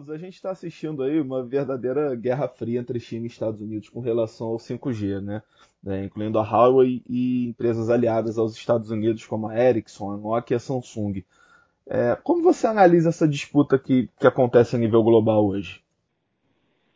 Carlos, 0.00 0.10
a 0.10 0.16
gente 0.16 0.34
está 0.34 0.50
assistindo 0.50 1.02
aí 1.02 1.20
uma 1.20 1.42
verdadeira 1.42 2.14
guerra 2.14 2.48
fria 2.48 2.80
entre 2.80 2.98
China 2.98 3.24
e 3.24 3.26
Estados 3.26 3.60
Unidos 3.60 3.88
com 3.88 4.00
relação 4.00 4.48
ao 4.48 4.56
5G, 4.56 5.20
né? 5.20 5.42
É, 5.86 6.04
incluindo 6.04 6.38
a 6.38 6.42
Huawei 6.42 7.02
e 7.08 7.48
empresas 7.48 7.90
aliadas 7.90 8.38
aos 8.38 8.54
Estados 8.54 8.90
Unidos 8.90 9.26
como 9.26 9.48
a 9.48 9.58
Ericsson, 9.58 10.12
a 10.12 10.16
Nokia 10.16 10.54
e 10.54 10.56
a 10.56 10.60
Samsung. 10.60 11.22
É, 11.86 12.16
como 12.22 12.42
você 12.42 12.66
analisa 12.66 13.08
essa 13.10 13.26
disputa 13.26 13.78
que, 13.78 14.08
que 14.18 14.26
acontece 14.26 14.76
a 14.76 14.78
nível 14.78 15.02
global 15.02 15.44
hoje? 15.44 15.82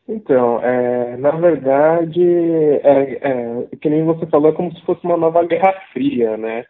Então, 0.07 0.61
é, 0.61 1.17
na 1.17 1.31
verdade, 1.33 2.23
é, 2.23 3.19
é, 3.23 3.77
que 3.81 3.89
nem 3.89 4.05
você 4.05 4.27
falou, 4.27 4.51
é 4.51 4.55
como 4.55 4.75
se 4.75 4.85
fosse 4.85 5.05
uma 5.05 5.17
nova 5.17 5.45
guerra 5.45 5.73
fria, 5.93 6.37
né? 6.37 6.65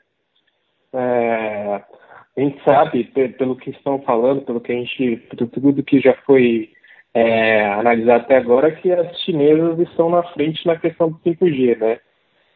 É, 0.93 1.83
a 2.37 2.41
gente 2.41 2.63
sabe, 2.65 3.05
pelo 3.39 3.57
que 3.57 3.71
estão 3.71 4.01
falando, 4.03 4.43
pelo 4.43 4.61
que 4.61 4.73
a 4.73 4.75
gente, 4.75 5.17
tudo 5.37 5.83
que 5.83 6.01
já 6.01 6.15
foi 6.27 6.71
é, 7.15 7.67
analisado 7.67 8.25
até 8.25 8.37
agora, 8.37 8.73
que 8.73 8.91
as 8.91 9.17
chinesas 9.21 9.79
estão 9.79 10.11
na 10.11 10.23
frente 10.33 10.67
na 10.67 10.77
questão 10.77 11.11
do 11.11 11.19
5G, 11.19 11.79
né? 11.79 12.01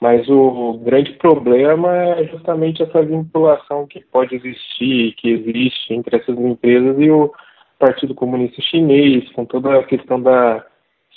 Mas 0.00 0.28
o 0.28 0.78
grande 0.84 1.12
problema 1.14 1.92
é 1.92 2.24
justamente 2.24 2.82
essa 2.82 3.02
vinculação 3.02 3.86
que 3.86 4.00
pode 4.00 4.34
existir, 4.34 5.14
que 5.14 5.30
existe 5.30 5.92
entre 5.92 6.16
essas 6.16 6.38
empresas 6.38 6.96
e 6.98 7.10
o 7.10 7.32
Partido 7.78 8.14
Comunista 8.14 8.60
Chinês, 8.62 9.28
com 9.32 9.44
toda 9.44 9.78
a 9.78 9.84
questão 9.84 10.20
da 10.20 10.64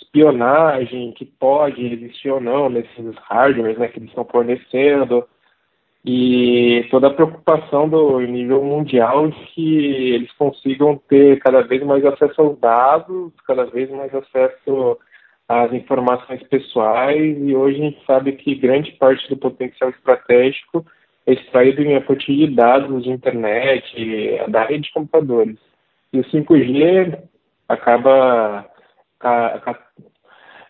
espionagem 0.01 1.11
que 1.13 1.25
pode 1.25 1.85
existir 1.85 2.29
ou 2.29 2.41
não 2.41 2.69
nesses 2.69 3.15
hardwares 3.29 3.77
né, 3.77 3.87
que 3.87 3.99
eles 3.99 4.09
estão 4.09 4.25
fornecendo, 4.25 5.27
e 6.03 6.87
toda 6.89 7.07
a 7.07 7.13
preocupação 7.13 7.87
do 7.87 8.19
nível 8.21 8.63
mundial 8.63 9.29
de 9.29 9.39
que 9.47 10.13
eles 10.15 10.31
consigam 10.33 10.99
ter 11.07 11.39
cada 11.39 11.61
vez 11.61 11.83
mais 11.83 12.03
acesso 12.03 12.41
aos 12.41 12.59
dados, 12.59 13.31
cada 13.45 13.65
vez 13.65 13.89
mais 13.91 14.13
acesso 14.13 14.97
às 15.47 15.71
informações 15.73 16.41
pessoais, 16.43 17.37
e 17.37 17.55
hoje 17.55 17.81
a 17.81 17.83
gente 17.85 18.05
sabe 18.05 18.31
que 18.31 18.55
grande 18.55 18.91
parte 18.93 19.27
do 19.29 19.37
potencial 19.37 19.91
estratégico 19.91 20.85
é 21.27 21.33
extraído 21.33 21.83
em 21.83 21.95
a 21.95 22.01
partir 22.01 22.35
de 22.35 22.55
dados 22.55 23.03
de 23.03 23.11
internet, 23.11 24.41
da 24.47 24.63
rede 24.63 24.85
de 24.85 24.93
computadores. 24.93 25.57
E 26.11 26.19
o 26.19 26.23
5G 26.23 27.19
acaba 27.69 28.65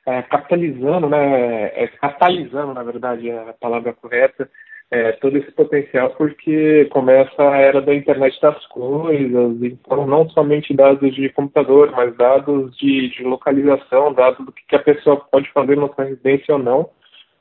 é, 0.05 0.21
capitalizando, 0.23 1.07
né, 1.07 1.67
é, 1.67 1.87
catalisando, 1.87 2.73
na 2.73 2.83
verdade, 2.83 3.29
é 3.29 3.49
a 3.49 3.53
palavra 3.53 3.93
correta, 3.93 4.49
é, 4.91 5.13
todo 5.13 5.37
esse 5.37 5.49
potencial, 5.53 6.09
porque 6.11 6.85
começa 6.91 7.41
a 7.41 7.55
era 7.55 7.81
da 7.81 7.95
internet 7.95 8.39
das 8.41 8.67
coisas, 8.67 9.63
então 9.63 10.05
não 10.05 10.29
somente 10.29 10.73
dados 10.73 11.15
de 11.15 11.29
computador, 11.29 11.91
mas 11.91 12.15
dados 12.17 12.75
de, 12.77 13.09
de 13.09 13.23
localização, 13.23 14.13
dados 14.13 14.45
do 14.45 14.51
que, 14.51 14.61
que 14.67 14.75
a 14.75 14.83
pessoa 14.83 15.15
pode 15.31 15.49
fazer 15.53 15.77
na 15.77 15.87
sua 15.87 16.03
residência 16.03 16.55
ou 16.55 16.59
não, 16.61 16.89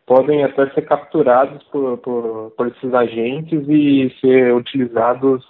podem 0.07 0.45
até 0.45 0.71
ser 0.71 0.83
capturados 0.83 1.61
por, 1.65 1.99
por, 1.99 2.53
por 2.57 2.69
esses 2.69 2.95
agentes 2.95 3.69
e 3.69 4.15
ser 4.21 4.55
utilizados 4.55 5.45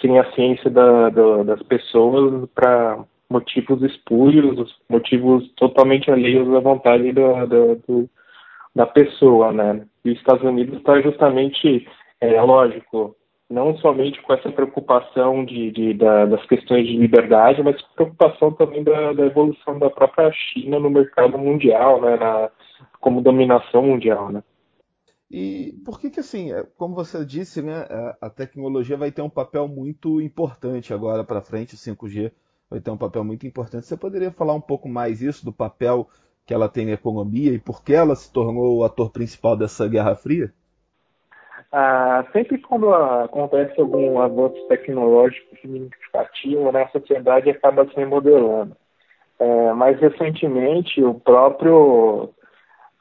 sem 0.00 0.18
a 0.18 0.32
ciência 0.32 0.70
da, 0.70 1.10
da, 1.10 1.42
das 1.42 1.62
pessoas 1.64 2.48
para 2.54 2.98
motivos 3.28 3.82
espúrios, 3.82 4.74
motivos 4.88 5.50
totalmente 5.54 6.10
alheios 6.10 6.52
à 6.54 6.60
vontade 6.60 7.12
da, 7.12 7.44
da, 7.44 7.74
do, 7.86 8.08
da 8.74 8.86
pessoa, 8.86 9.52
né? 9.52 9.86
E 10.04 10.10
os 10.10 10.18
Estados 10.18 10.42
Unidos 10.42 10.78
está 10.78 11.00
justamente, 11.00 11.86
é 12.20 12.40
lógico, 12.40 13.16
não 13.48 13.76
somente 13.78 14.20
com 14.22 14.32
essa 14.32 14.50
preocupação 14.50 15.44
de, 15.44 15.70
de 15.70 15.94
da, 15.94 16.24
das 16.24 16.44
questões 16.46 16.86
de 16.86 16.96
liberdade, 16.96 17.62
mas 17.62 17.80
preocupação 17.94 18.52
também 18.52 18.82
da, 18.82 19.12
da, 19.12 19.26
evolução 19.26 19.78
da 19.78 19.90
própria 19.90 20.32
China 20.32 20.80
no 20.80 20.90
mercado 20.90 21.36
mundial, 21.38 22.00
né? 22.00 22.16
Na, 22.16 22.50
como 22.98 23.20
dominação 23.20 23.82
mundial, 23.82 24.30
né? 24.30 24.42
E 25.30 25.74
por 25.84 26.00
que 26.00 26.10
que 26.10 26.20
assim, 26.20 26.52
é, 26.52 26.62
como 26.76 26.94
você 26.94 27.24
disse, 27.24 27.62
né, 27.62 27.86
a 28.20 28.28
tecnologia 28.28 28.98
vai 28.98 29.10
ter 29.10 29.22
um 29.22 29.30
papel 29.30 29.66
muito 29.66 30.20
importante 30.20 30.92
agora 30.92 31.24
para 31.24 31.40
frente, 31.40 31.74
o 31.74 31.78
5G 31.78 32.30
vai 32.68 32.80
ter 32.80 32.90
um 32.90 32.98
papel 32.98 33.24
muito 33.24 33.46
importante. 33.46 33.86
Você 33.86 33.96
poderia 33.96 34.30
falar 34.30 34.54
um 34.54 34.60
pouco 34.60 34.88
mais 34.88 35.22
isso 35.22 35.44
do 35.44 35.52
papel 35.52 36.08
que 36.52 36.54
ela 36.54 36.68
tem 36.68 36.84
na 36.84 36.92
economia 36.92 37.52
e 37.52 37.58
por 37.58 37.82
que 37.82 37.94
ela 37.94 38.14
se 38.14 38.30
tornou 38.30 38.76
o 38.76 38.84
ator 38.84 39.10
principal 39.10 39.56
dessa 39.56 39.88
Guerra 39.88 40.14
Fria? 40.14 40.52
Ah, 41.72 42.26
sempre 42.30 42.58
quando 42.58 42.92
acontece 42.92 43.80
algum 43.80 44.20
avanço 44.20 44.68
tecnológico 44.68 45.56
significativo, 45.56 46.70
né, 46.70 46.82
a 46.82 46.88
sociedade 46.88 47.48
acaba 47.48 47.86
se 47.86 47.96
remodelando. 47.96 48.76
É, 49.38 49.72
mais 49.72 49.98
recentemente, 49.98 51.02
o 51.02 51.14
próprio 51.14 52.28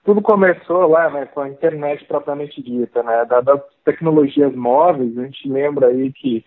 tudo 0.05 0.21
começou 0.21 0.87
lá 0.87 1.09
né, 1.09 1.25
com 1.25 1.41
a 1.41 1.49
internet 1.49 2.05
propriamente 2.05 2.63
dita, 2.63 3.03
né, 3.03 3.25
das 3.25 3.61
tecnologias 3.83 4.55
móveis, 4.55 5.17
a 5.17 5.23
gente 5.23 5.49
lembra 5.49 5.87
aí 5.87 6.11
que 6.13 6.43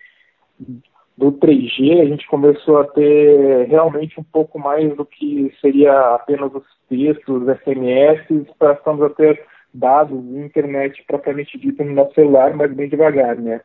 do 1.17 1.31
3G, 1.31 2.01
a 2.01 2.05
gente 2.05 2.27
começou 2.27 2.79
a 2.79 2.87
ter 2.87 3.67
realmente 3.67 4.19
um 4.19 4.23
pouco 4.23 4.59
mais 4.59 4.93
do 4.95 5.05
que 5.05 5.53
seria 5.61 6.15
apenas 6.15 6.53
os 6.53 6.63
textos, 6.89 7.43
SMS, 7.63 8.47
passamos 8.59 9.03
a 9.03 9.09
ter 9.09 9.41
dados 9.73 10.17
internet 10.35 11.03
propriamente 11.07 11.57
dita 11.57 11.83
no 11.83 11.93
nosso 11.93 12.13
celular, 12.13 12.53
mas 12.53 12.73
bem 12.73 12.89
devagar, 12.89 13.37
né? 13.37 13.61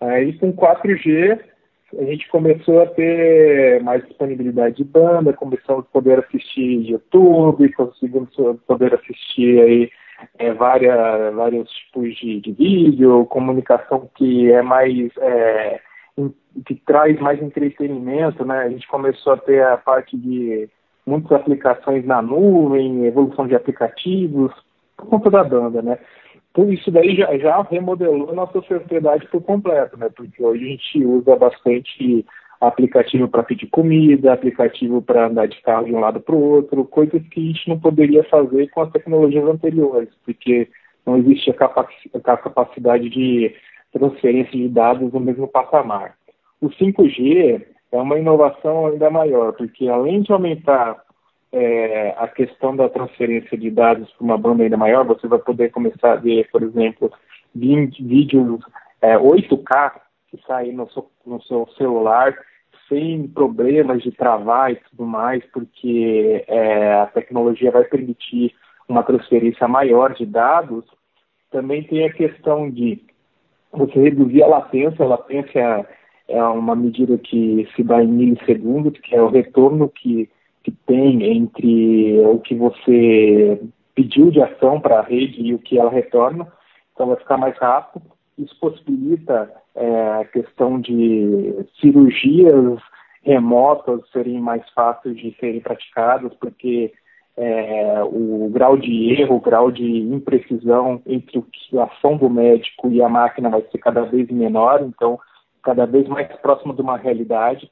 Aí 0.00 0.32
com 0.38 0.52
4G 0.52 1.38
a 1.98 2.04
gente 2.04 2.28
começou 2.28 2.82
a 2.82 2.86
ter 2.86 3.82
mais 3.82 4.02
disponibilidade 4.06 4.76
de 4.76 4.84
banda, 4.84 5.32
começamos 5.32 5.84
a 5.84 5.92
poder 5.92 6.20
assistir 6.20 6.90
YouTube, 6.90 7.70
conseguimos 7.72 8.30
poder 8.66 8.94
assistir 8.94 9.60
aí 9.60 9.90
é, 10.38 10.52
várias, 10.52 11.34
vários 11.34 11.70
tipos 11.70 12.16
de, 12.16 12.40
de 12.40 12.52
vídeo, 12.52 13.26
comunicação 13.26 14.08
que 14.14 14.50
é 14.50 14.62
mais 14.62 15.10
é, 15.18 15.80
que 16.66 16.74
traz 16.86 17.18
mais 17.20 17.42
entretenimento, 17.42 18.44
né? 18.44 18.58
A 18.60 18.68
gente 18.68 18.86
começou 18.88 19.32
a 19.32 19.36
ter 19.38 19.62
a 19.64 19.76
parte 19.76 20.16
de 20.16 20.68
muitas 21.06 21.32
aplicações 21.32 22.04
na 22.04 22.20
nuvem, 22.20 23.06
evolução 23.06 23.46
de 23.46 23.54
aplicativos, 23.54 24.52
por 24.96 25.06
conta 25.06 25.30
da 25.30 25.44
banda, 25.44 25.82
né? 25.82 25.98
Tudo 26.52 26.72
isso 26.72 26.90
daí 26.90 27.16
já, 27.16 27.36
já 27.38 27.62
remodelou 27.62 28.30
a 28.30 28.34
nossa 28.34 28.60
sociedade 28.60 29.26
por 29.28 29.42
completo, 29.42 29.98
né? 29.98 30.10
Porque 30.14 30.42
hoje 30.42 30.64
a 30.64 30.68
gente 30.68 31.04
usa 31.04 31.34
bastante 31.36 32.26
aplicativo 32.60 33.26
para 33.26 33.42
pedir 33.42 33.66
comida, 33.66 34.32
aplicativo 34.32 35.02
para 35.02 35.26
andar 35.26 35.48
de 35.48 35.60
carro 35.62 35.86
de 35.86 35.94
um 35.94 35.98
lado 35.98 36.20
para 36.20 36.34
o 36.34 36.40
outro, 36.40 36.84
coisas 36.84 37.20
que 37.28 37.40
a 37.40 37.52
gente 37.52 37.68
não 37.68 37.80
poderia 37.80 38.22
fazer 38.24 38.68
com 38.68 38.82
as 38.82 38.92
tecnologias 38.92 39.44
anteriores, 39.44 40.10
porque 40.24 40.68
não 41.04 41.16
existe 41.16 41.50
a 41.50 42.36
capacidade 42.36 43.08
de 43.08 43.52
transferência 43.92 44.52
de 44.52 44.68
dados 44.68 45.12
no 45.12 45.20
mesmo 45.20 45.46
patamar. 45.46 46.16
O 46.60 46.68
5G 46.68 47.64
é 47.92 47.96
uma 47.96 48.18
inovação 48.18 48.86
ainda 48.86 49.10
maior, 49.10 49.52
porque 49.52 49.88
além 49.88 50.22
de 50.22 50.32
aumentar 50.32 51.02
é, 51.52 52.14
a 52.16 52.26
questão 52.26 52.74
da 52.74 52.88
transferência 52.88 53.56
de 53.58 53.70
dados 53.70 54.10
para 54.12 54.24
uma 54.24 54.38
banda 54.38 54.62
ainda 54.62 54.76
maior, 54.76 55.04
você 55.04 55.26
vai 55.26 55.38
poder 55.38 55.70
começar 55.70 56.12
a 56.12 56.16
ver, 56.16 56.48
por 56.50 56.62
exemplo, 56.62 57.12
vídeos 57.54 58.60
é, 59.02 59.16
8K 59.18 59.92
que 60.30 60.40
saem 60.46 60.72
no 60.72 60.88
seu, 60.90 61.10
no 61.26 61.42
seu 61.42 61.68
celular 61.76 62.34
sem 62.88 63.28
problemas 63.28 64.02
de 64.02 64.10
travar 64.10 64.72
e 64.72 64.76
tudo 64.76 65.06
mais, 65.06 65.44
porque 65.52 66.44
é, 66.46 66.94
a 66.94 67.06
tecnologia 67.06 67.70
vai 67.70 67.84
permitir 67.84 68.54
uma 68.88 69.02
transferência 69.02 69.66
maior 69.68 70.14
de 70.14 70.26
dados. 70.26 70.84
Também 71.50 71.82
tem 71.82 72.04
a 72.06 72.12
questão 72.12 72.70
de 72.70 73.02
você 73.72 73.98
reduzir 73.98 74.42
a 74.42 74.48
latência. 74.48 75.04
A 75.04 75.08
latência 75.08 75.86
é 76.28 76.42
uma 76.44 76.76
medida 76.76 77.18
que 77.18 77.68
se 77.74 77.82
dá 77.82 78.02
em 78.02 78.08
milissegundos, 78.08 78.98
que 79.00 79.14
é 79.14 79.22
o 79.22 79.28
retorno 79.28 79.88
que, 79.88 80.28
que 80.62 80.70
tem 80.86 81.22
entre 81.24 82.20
o 82.20 82.38
que 82.38 82.54
você 82.54 83.60
pediu 83.94 84.30
de 84.30 84.40
ação 84.40 84.80
para 84.80 85.00
a 85.00 85.02
rede 85.02 85.42
e 85.42 85.54
o 85.54 85.58
que 85.58 85.78
ela 85.78 85.90
retorna. 85.90 86.46
Então 86.92 87.06
vai 87.06 87.16
ficar 87.16 87.36
mais 87.36 87.56
rápido. 87.58 88.04
Isso 88.38 88.58
possibilita 88.58 89.50
é, 89.74 90.20
a 90.20 90.24
questão 90.24 90.80
de 90.80 91.66
cirurgias 91.80 92.80
remotas 93.22 94.00
serem 94.10 94.40
mais 94.40 94.68
fáceis 94.70 95.16
de 95.16 95.34
serem 95.38 95.60
praticadas, 95.60 96.32
porque 96.40 96.92
é, 97.36 98.02
o 98.04 98.48
grau 98.50 98.76
de 98.76 99.12
erro, 99.14 99.36
o 99.36 99.40
grau 99.40 99.70
de 99.70 99.84
imprecisão 99.84 101.00
entre 101.06 101.38
o 101.38 101.42
que 101.42 101.78
a 101.78 101.84
ação 101.84 102.16
do 102.16 102.28
médico 102.28 102.90
e 102.90 103.02
a 103.02 103.08
máquina 103.08 103.48
vai 103.48 103.62
ser 103.62 103.78
cada 103.78 104.02
vez 104.02 104.30
menor, 104.30 104.82
então 104.82 105.18
cada 105.62 105.86
vez 105.86 106.06
mais 106.08 106.28
próximo 106.38 106.74
de 106.74 106.82
uma 106.82 106.96
realidade. 106.96 107.70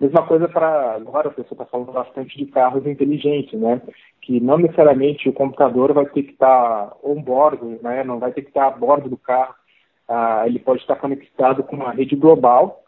Mesma 0.00 0.26
coisa 0.26 0.48
para 0.48 0.94
agora, 0.96 1.28
a 1.28 1.32
pessoa 1.32 1.52
está 1.52 1.64
falando 1.64 1.92
bastante 1.92 2.36
de 2.36 2.46
carros 2.46 2.86
inteligentes, 2.86 3.58
né? 3.60 3.80
Que 4.20 4.40
não 4.40 4.58
necessariamente 4.58 5.28
o 5.28 5.32
computador 5.32 5.92
vai 5.92 6.06
ter 6.06 6.24
que 6.24 6.32
estar 6.32 6.86
tá 6.86 6.96
on-board, 7.04 7.78
né? 7.82 8.02
Não 8.02 8.18
vai 8.18 8.32
ter 8.32 8.42
que 8.42 8.48
estar 8.48 8.68
tá 8.70 8.76
a 8.76 8.78
bordo 8.78 9.08
do 9.08 9.16
carro. 9.16 9.54
Ah, 10.08 10.42
ele 10.46 10.58
pode 10.58 10.80
estar 10.80 10.96
conectado 10.96 11.62
com 11.62 11.76
uma 11.76 11.92
rede 11.92 12.16
global 12.16 12.82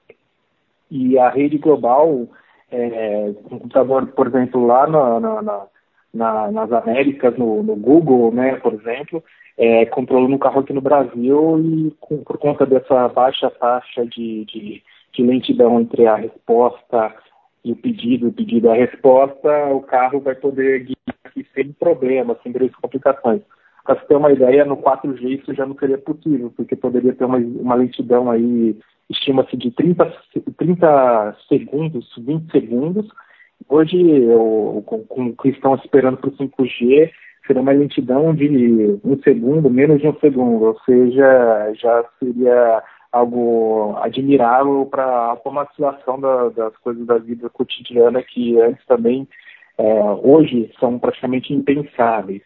e 0.91 1.19
a 1.19 1.29
rede 1.29 1.59
global 1.59 2.27
é, 2.71 3.33
um 3.51 3.59
computador, 3.59 4.07
por 4.09 4.27
exemplo, 4.27 4.67
lá 4.67 4.87
na, 4.87 5.21
na, 5.21 5.43
na, 5.43 5.67
nas 6.15 6.73
Américas, 6.73 7.37
no, 7.37 7.63
no, 7.63 7.77
Google, 7.77 8.33
né, 8.33 8.57
por 8.57 8.73
exemplo, 8.75 9.23
é, 9.59 9.89
um 9.97 10.39
carro 10.39 10.61
aqui 10.61 10.73
no 10.73 10.81
Brasil 10.81 11.61
e 11.61 11.91
com, 12.01 12.19
por 12.19 12.39
conta 12.39 12.65
dessa 12.65 13.09
baixa 13.09 13.51
taxa 13.51 14.07
de, 14.07 14.45
de, 14.45 14.83
de 15.13 15.23
lentidão 15.23 15.81
entre 15.81 16.07
a 16.07 16.17
resposta 16.17 17.15
e 17.65 17.73
o 17.73 17.77
pedido, 17.77 18.29
o 18.29 18.33
pedido 18.33 18.71
a 18.71 18.75
resposta, 18.75 19.67
o 19.73 19.81
carro 19.81 20.21
vai 20.21 20.35
poder 20.35 20.85
guiar 20.85 21.17
aqui 21.25 21.47
sem 21.55 21.73
problema, 21.73 22.39
sem 22.43 22.53
grandes 22.53 22.77
complicações. 22.77 23.41
Para 23.85 23.97
você 23.97 24.07
ter 24.07 24.17
uma 24.17 24.33
ideia, 24.33 24.65
no 24.65 24.77
4G 24.77 25.41
isso 25.41 25.55
já 25.55 25.67
não 25.67 25.77
seria 25.77 25.99
possível, 25.99 26.53
porque 26.57 26.75
poderia 26.75 27.15
ter 27.15 27.25
uma, 27.25 27.39
uma 27.39 27.75
lentidão 27.75 28.31
aí, 28.31 28.77
estima-se 29.11 29.57
de 29.57 29.71
30, 29.71 30.11
30 30.57 31.37
segundos, 31.49 32.11
20 32.17 32.51
segundos. 32.51 33.07
Hoje, 33.69 33.97
o, 34.29 34.83
com 34.87 35.27
o 35.27 35.37
que 35.37 35.49
estão 35.49 35.75
esperando 35.77 36.19
para 36.19 36.29
o 36.29 36.37
5G, 36.37 37.11
seria 37.47 37.63
uma 37.63 37.73
lentidão 37.73 38.35
de 38.35 38.99
um 39.05 39.19
segundo, 39.23 39.71
menos 39.71 40.01
de 40.01 40.09
um 40.09 40.19
segundo, 40.19 40.65
ou 40.65 40.79
seja, 40.81 41.73
já 41.75 42.05
seria 42.19 42.83
algo 43.13 43.97
admirável 44.01 44.87
para 44.91 45.05
a 45.05 45.31
automatização 45.31 46.21
da, 46.21 46.49
das 46.49 46.77
coisas 46.79 47.07
da 47.07 47.19
vida 47.19 47.49
cotidiana 47.49 48.23
que 48.23 48.61
antes 48.61 48.85
também, 48.87 49.29
é, 49.79 49.85
hoje, 50.23 50.73
são 50.81 50.99
praticamente 50.99 51.53
impensáveis. 51.53 52.43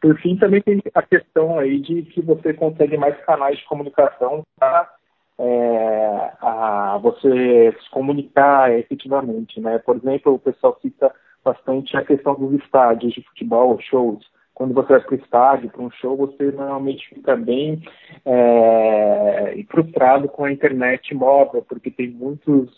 Por 0.00 0.18
fim, 0.20 0.36
também 0.36 0.60
tem 0.60 0.82
a 0.94 1.02
questão 1.02 1.58
aí 1.58 1.80
de 1.80 2.02
que 2.02 2.20
você 2.20 2.52
consegue 2.52 2.96
mais 2.96 3.16
canais 3.24 3.58
de 3.58 3.64
comunicação 3.64 4.42
para 4.58 4.90
é, 5.38 6.32
a 6.40 6.98
você 7.02 7.76
se 7.82 7.90
comunicar 7.90 8.72
efetivamente, 8.72 9.60
né? 9.60 9.78
Por 9.78 9.96
exemplo, 9.96 10.34
o 10.34 10.38
pessoal 10.38 10.78
cita 10.80 11.12
bastante 11.44 11.96
a 11.96 12.04
questão 12.04 12.34
dos 12.34 12.52
estádios 12.62 13.12
de 13.12 13.22
futebol, 13.22 13.78
shows. 13.80 14.24
Quando 14.54 14.72
você 14.72 14.92
vai 14.92 15.00
para 15.00 15.14
o 15.14 15.18
estádio, 15.18 15.70
para 15.70 15.82
um 15.82 15.90
show, 15.90 16.16
você 16.16 16.44
normalmente 16.52 17.08
fica 17.08 17.36
bem 17.36 17.82
é, 18.24 19.64
frustrado 19.68 20.28
com 20.28 20.44
a 20.44 20.52
internet 20.52 21.12
móvel, 21.12 21.64
porque 21.68 21.90
tem 21.90 22.08
muitos 22.10 22.70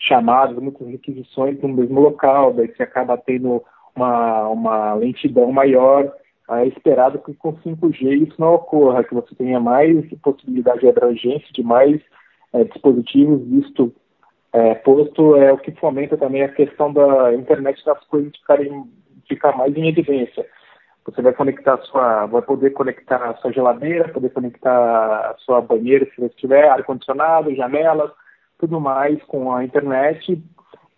chamados, 0.00 0.60
muitas 0.60 0.88
requisições 0.88 1.60
no 1.60 1.68
mesmo 1.68 2.00
local, 2.00 2.52
daí 2.52 2.74
você 2.74 2.82
acaba 2.82 3.16
tendo 3.16 3.62
uma, 3.94 4.48
uma 4.48 4.94
lentidão 4.94 5.52
maior 5.52 6.12
é 6.50 6.66
esperado 6.66 7.18
que 7.18 7.34
com 7.34 7.54
5G 7.54 8.28
isso 8.28 8.34
não 8.38 8.54
ocorra, 8.54 9.04
que 9.04 9.14
você 9.14 9.34
tenha 9.34 9.60
mais 9.60 10.06
possibilidade 10.20 10.80
de 10.80 10.88
abrangência 10.88 11.48
de 11.52 11.62
mais 11.62 12.00
é, 12.52 12.64
dispositivos, 12.64 13.42
visto 13.46 13.92
é, 14.52 14.74
posto 14.74 15.36
é 15.36 15.52
o 15.52 15.58
que 15.58 15.70
fomenta 15.72 16.16
também 16.16 16.42
a 16.42 16.48
questão 16.48 16.92
da 16.92 17.32
internet 17.34 17.84
das 17.84 18.02
coisas 18.04 18.36
ficarem 18.36 18.84
ficar 19.28 19.56
mais 19.56 19.76
em 19.76 19.88
evidência. 19.88 20.44
Você 21.04 21.22
vai 21.22 21.32
conectar 21.32 21.78
sua, 21.78 22.26
vai 22.26 22.42
poder 22.42 22.70
conectar 22.70 23.34
sua 23.36 23.52
geladeira, 23.52 24.08
poder 24.08 24.30
conectar 24.30 25.34
sua 25.38 25.60
banheira 25.60 26.04
se 26.06 26.20
você 26.20 26.34
tiver 26.36 26.68
ar 26.68 26.82
condicionado, 26.84 27.54
janelas, 27.54 28.10
tudo 28.58 28.80
mais 28.80 29.22
com 29.24 29.52
a 29.52 29.64
internet 29.64 30.42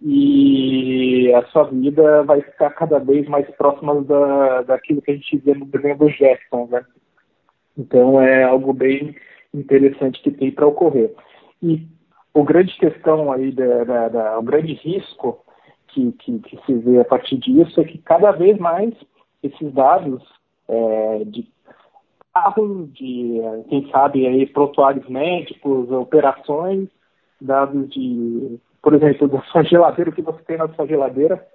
e 0.05 1.33
a 1.33 1.45
sua 1.47 1.65
vida 1.65 2.25
vai 2.25 2.41
ficar 2.41 2.71
cada 2.71 2.99
vez 2.99 3.29
mais 3.29 3.49
próxima 3.57 4.03
da, 4.03 4.63
daquilo 4.63 5.01
que 5.01 5.13
a 5.13 5.15
gente 5.15 5.37
vê 5.39 5.55
no 5.55 5.67
desenho 5.67 5.97
do 5.97 6.09
Jetson, 6.09 6.69
né? 6.71 6.85
Então 7.79 8.21
é 8.21 8.43
algo 8.43 8.73
bem 8.73 9.15
interessante 9.55 10.21
que 10.21 10.31
tem 10.31 10.51
para 10.51 10.67
ocorrer. 10.67 11.15
E 11.63 11.87
o 12.35 12.43
grande 12.43 12.77
questão 12.77 13.31
aí, 13.31 13.53
da, 13.53 13.85
da, 13.85 14.09
da, 14.09 14.39
o 14.39 14.43
grande 14.43 14.73
risco 14.75 15.45
que, 15.89 16.11
que, 16.13 16.39
que, 16.41 16.59
se 16.67 16.75
vê 16.75 17.01
a 17.01 17.05
partir 17.05 17.37
disso 17.37 17.81
é 17.81 17.85
que 17.85 17.99
cada 17.99 18.33
vez 18.33 18.59
mais 18.59 18.93
esses 19.43 19.73
dados 19.73 20.23
é, 20.69 21.25
de 21.27 21.49
carros, 22.35 22.93
de 22.93 23.41
quem 23.69 23.89
sabe 23.91 24.27
aí 24.27 24.47
prontuários 24.47 25.09
médicos, 25.09 25.91
operações, 25.91 26.89
dados 27.41 27.89
de 27.91 28.59
por 28.83 28.95
exemplo, 28.95 29.29
da 29.29 29.41
sua 29.43 29.63
geladeira, 29.63 30.11
o 30.11 30.13
que 30.13 30.23
você 30.23 30.43
tem 30.43 30.57
na 30.57 30.69
sua 30.71 30.87
geladeira, 30.87 31.47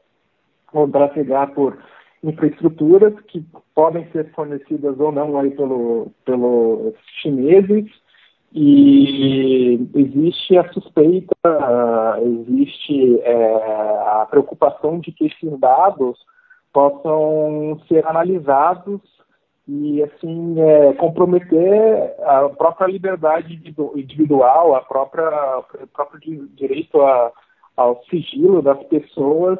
vão 0.73 0.89
trafegar 0.89 1.53
por 1.53 1.77
infraestruturas 2.23 3.13
que 3.27 3.45
podem 3.75 4.09
ser 4.11 4.31
fornecidas 4.31 4.99
ou 4.99 5.11
não 5.11 5.37
aí 5.37 5.51
pelo, 5.51 6.11
pelos 6.25 6.95
chineses. 7.21 7.85
E 8.53 9.87
existe 9.93 10.57
a 10.57 10.71
suspeita, 10.71 11.35
existe 12.21 13.19
é, 13.21 13.55
a 14.21 14.27
preocupação 14.29 14.99
de 14.99 15.11
que 15.11 15.27
esses 15.27 15.59
dados 15.59 16.17
possam 16.71 17.79
ser 17.87 18.07
analisados 18.07 19.01
e 19.67 20.01
assim 20.01 20.59
é, 20.59 20.93
comprometer 20.93 22.15
a 22.23 22.49
própria 22.49 22.87
liberdade 22.87 23.61
individual, 23.95 24.75
a 24.75 24.81
própria 24.81 25.59
o 25.81 25.87
próprio 25.87 26.47
direito 26.55 27.01
a, 27.01 27.31
ao 27.75 28.01
sigilo 28.05 28.61
das 28.61 28.81
pessoas 28.85 29.59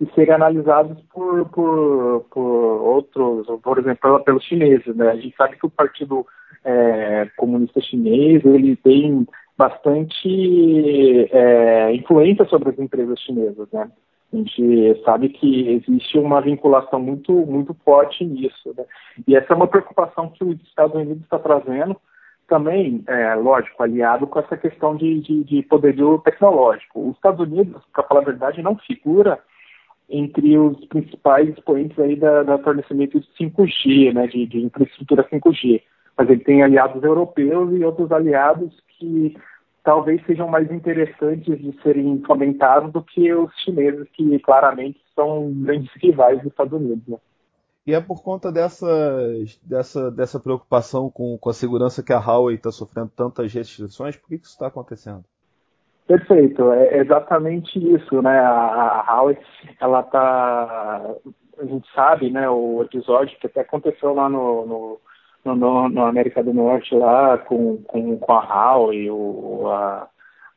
e 0.00 0.06
serem 0.14 0.34
analisados 0.34 0.96
por, 1.12 1.48
por, 1.48 2.24
por 2.30 2.42
outros, 2.42 3.46
por 3.62 3.78
exemplo, 3.78 4.20
pelos 4.20 4.44
chineses. 4.44 4.94
Né? 4.94 5.10
A 5.10 5.16
gente 5.16 5.34
sabe 5.36 5.56
que 5.56 5.66
o 5.66 5.70
Partido 5.70 6.24
é, 6.64 7.28
Comunista 7.36 7.80
Chinês 7.80 8.44
ele 8.44 8.76
tem 8.76 9.26
bastante 9.56 11.28
é, 11.32 11.92
influência 11.94 12.44
sobre 12.44 12.70
as 12.70 12.78
empresas 12.78 13.18
chinesas, 13.20 13.68
né? 13.72 13.90
A 14.32 14.36
gente 14.36 15.02
sabe 15.04 15.30
que 15.30 15.68
existe 15.68 16.18
uma 16.18 16.40
vinculação 16.40 17.00
muito, 17.00 17.32
muito 17.32 17.74
forte 17.84 18.24
nisso. 18.24 18.74
Né? 18.76 18.84
E 19.26 19.34
essa 19.34 19.52
é 19.52 19.56
uma 19.56 19.66
preocupação 19.66 20.30
que 20.30 20.44
os 20.44 20.60
Estados 20.62 20.94
Unidos 20.94 21.22
está 21.22 21.38
trazendo, 21.38 21.96
também, 22.48 23.04
é, 23.06 23.34
lógico, 23.34 23.82
aliado 23.82 24.26
com 24.26 24.38
essa 24.40 24.56
questão 24.56 24.96
de, 24.96 25.20
de, 25.20 25.44
de 25.44 25.62
poderio 25.62 26.18
tecnológico. 26.18 27.08
Os 27.08 27.14
Estados 27.16 27.40
Unidos, 27.40 27.82
para 27.92 28.02
falar 28.04 28.22
a 28.22 28.24
verdade, 28.24 28.62
não 28.62 28.76
figura 28.76 29.38
entre 30.08 30.56
os 30.56 30.82
principais 30.86 31.48
expoentes 31.50 31.98
aí 31.98 32.16
da, 32.16 32.42
da 32.42 32.58
fornecimento 32.58 33.20
de 33.20 33.28
5G, 33.38 34.14
né, 34.14 34.26
de, 34.26 34.46
de 34.46 34.60
infraestrutura 34.60 35.28
5G. 35.30 35.82
Mas 36.16 36.30
ele 36.30 36.42
tem 36.42 36.62
aliados 36.62 37.02
europeus 37.02 37.70
e 37.74 37.84
outros 37.84 38.10
aliados 38.10 38.72
que 38.98 39.36
talvez 39.88 40.22
sejam 40.26 40.46
mais 40.46 40.70
interessantes 40.70 41.58
de 41.58 41.72
serem 41.80 42.18
comentados 42.18 42.92
do 42.92 43.02
que 43.02 43.32
os 43.32 43.50
chineses, 43.62 44.06
que 44.12 44.38
claramente 44.40 45.00
são 45.14 45.50
grandes 45.50 45.90
rivais 45.94 46.36
dos 46.42 46.48
Estados 46.48 46.74
Unidos. 46.78 47.08
Né? 47.08 47.16
E 47.86 47.94
é 47.94 48.00
por 48.02 48.22
conta 48.22 48.52
dessa, 48.52 48.86
dessa, 49.62 50.10
dessa 50.10 50.38
preocupação 50.38 51.08
com, 51.08 51.38
com 51.38 51.48
a 51.48 51.54
segurança 51.54 52.02
que 52.02 52.12
a 52.12 52.18
Huawei 52.18 52.56
está 52.56 52.70
sofrendo 52.70 53.10
tantas 53.16 53.50
restrições? 53.54 54.14
Por 54.14 54.28
que, 54.28 54.36
que 54.36 54.44
isso 54.44 54.52
está 54.52 54.66
acontecendo? 54.66 55.24
Perfeito, 56.06 56.70
é 56.70 56.98
exatamente 56.98 57.78
isso, 57.78 58.20
né? 58.20 58.40
A, 58.40 59.06
a 59.08 59.20
Huawei, 59.22 59.38
ela 59.80 60.00
está, 60.00 61.14
a 61.58 61.64
gente 61.64 61.88
sabe, 61.94 62.30
né? 62.30 62.46
O 62.50 62.82
episódio 62.82 63.38
que 63.38 63.46
até 63.46 63.62
aconteceu 63.62 64.12
lá 64.12 64.28
no, 64.28 64.66
no 64.66 65.00
no, 65.48 65.56
no, 65.56 65.88
no 65.88 66.04
América 66.04 66.42
do 66.42 66.52
Norte 66.52 66.94
lá 66.94 67.38
com, 67.38 67.78
com, 67.84 68.18
com 68.18 68.32
a 68.32 68.44
HAL 68.44 68.92
e 68.92 69.10
o, 69.10 69.68
a, 69.68 70.08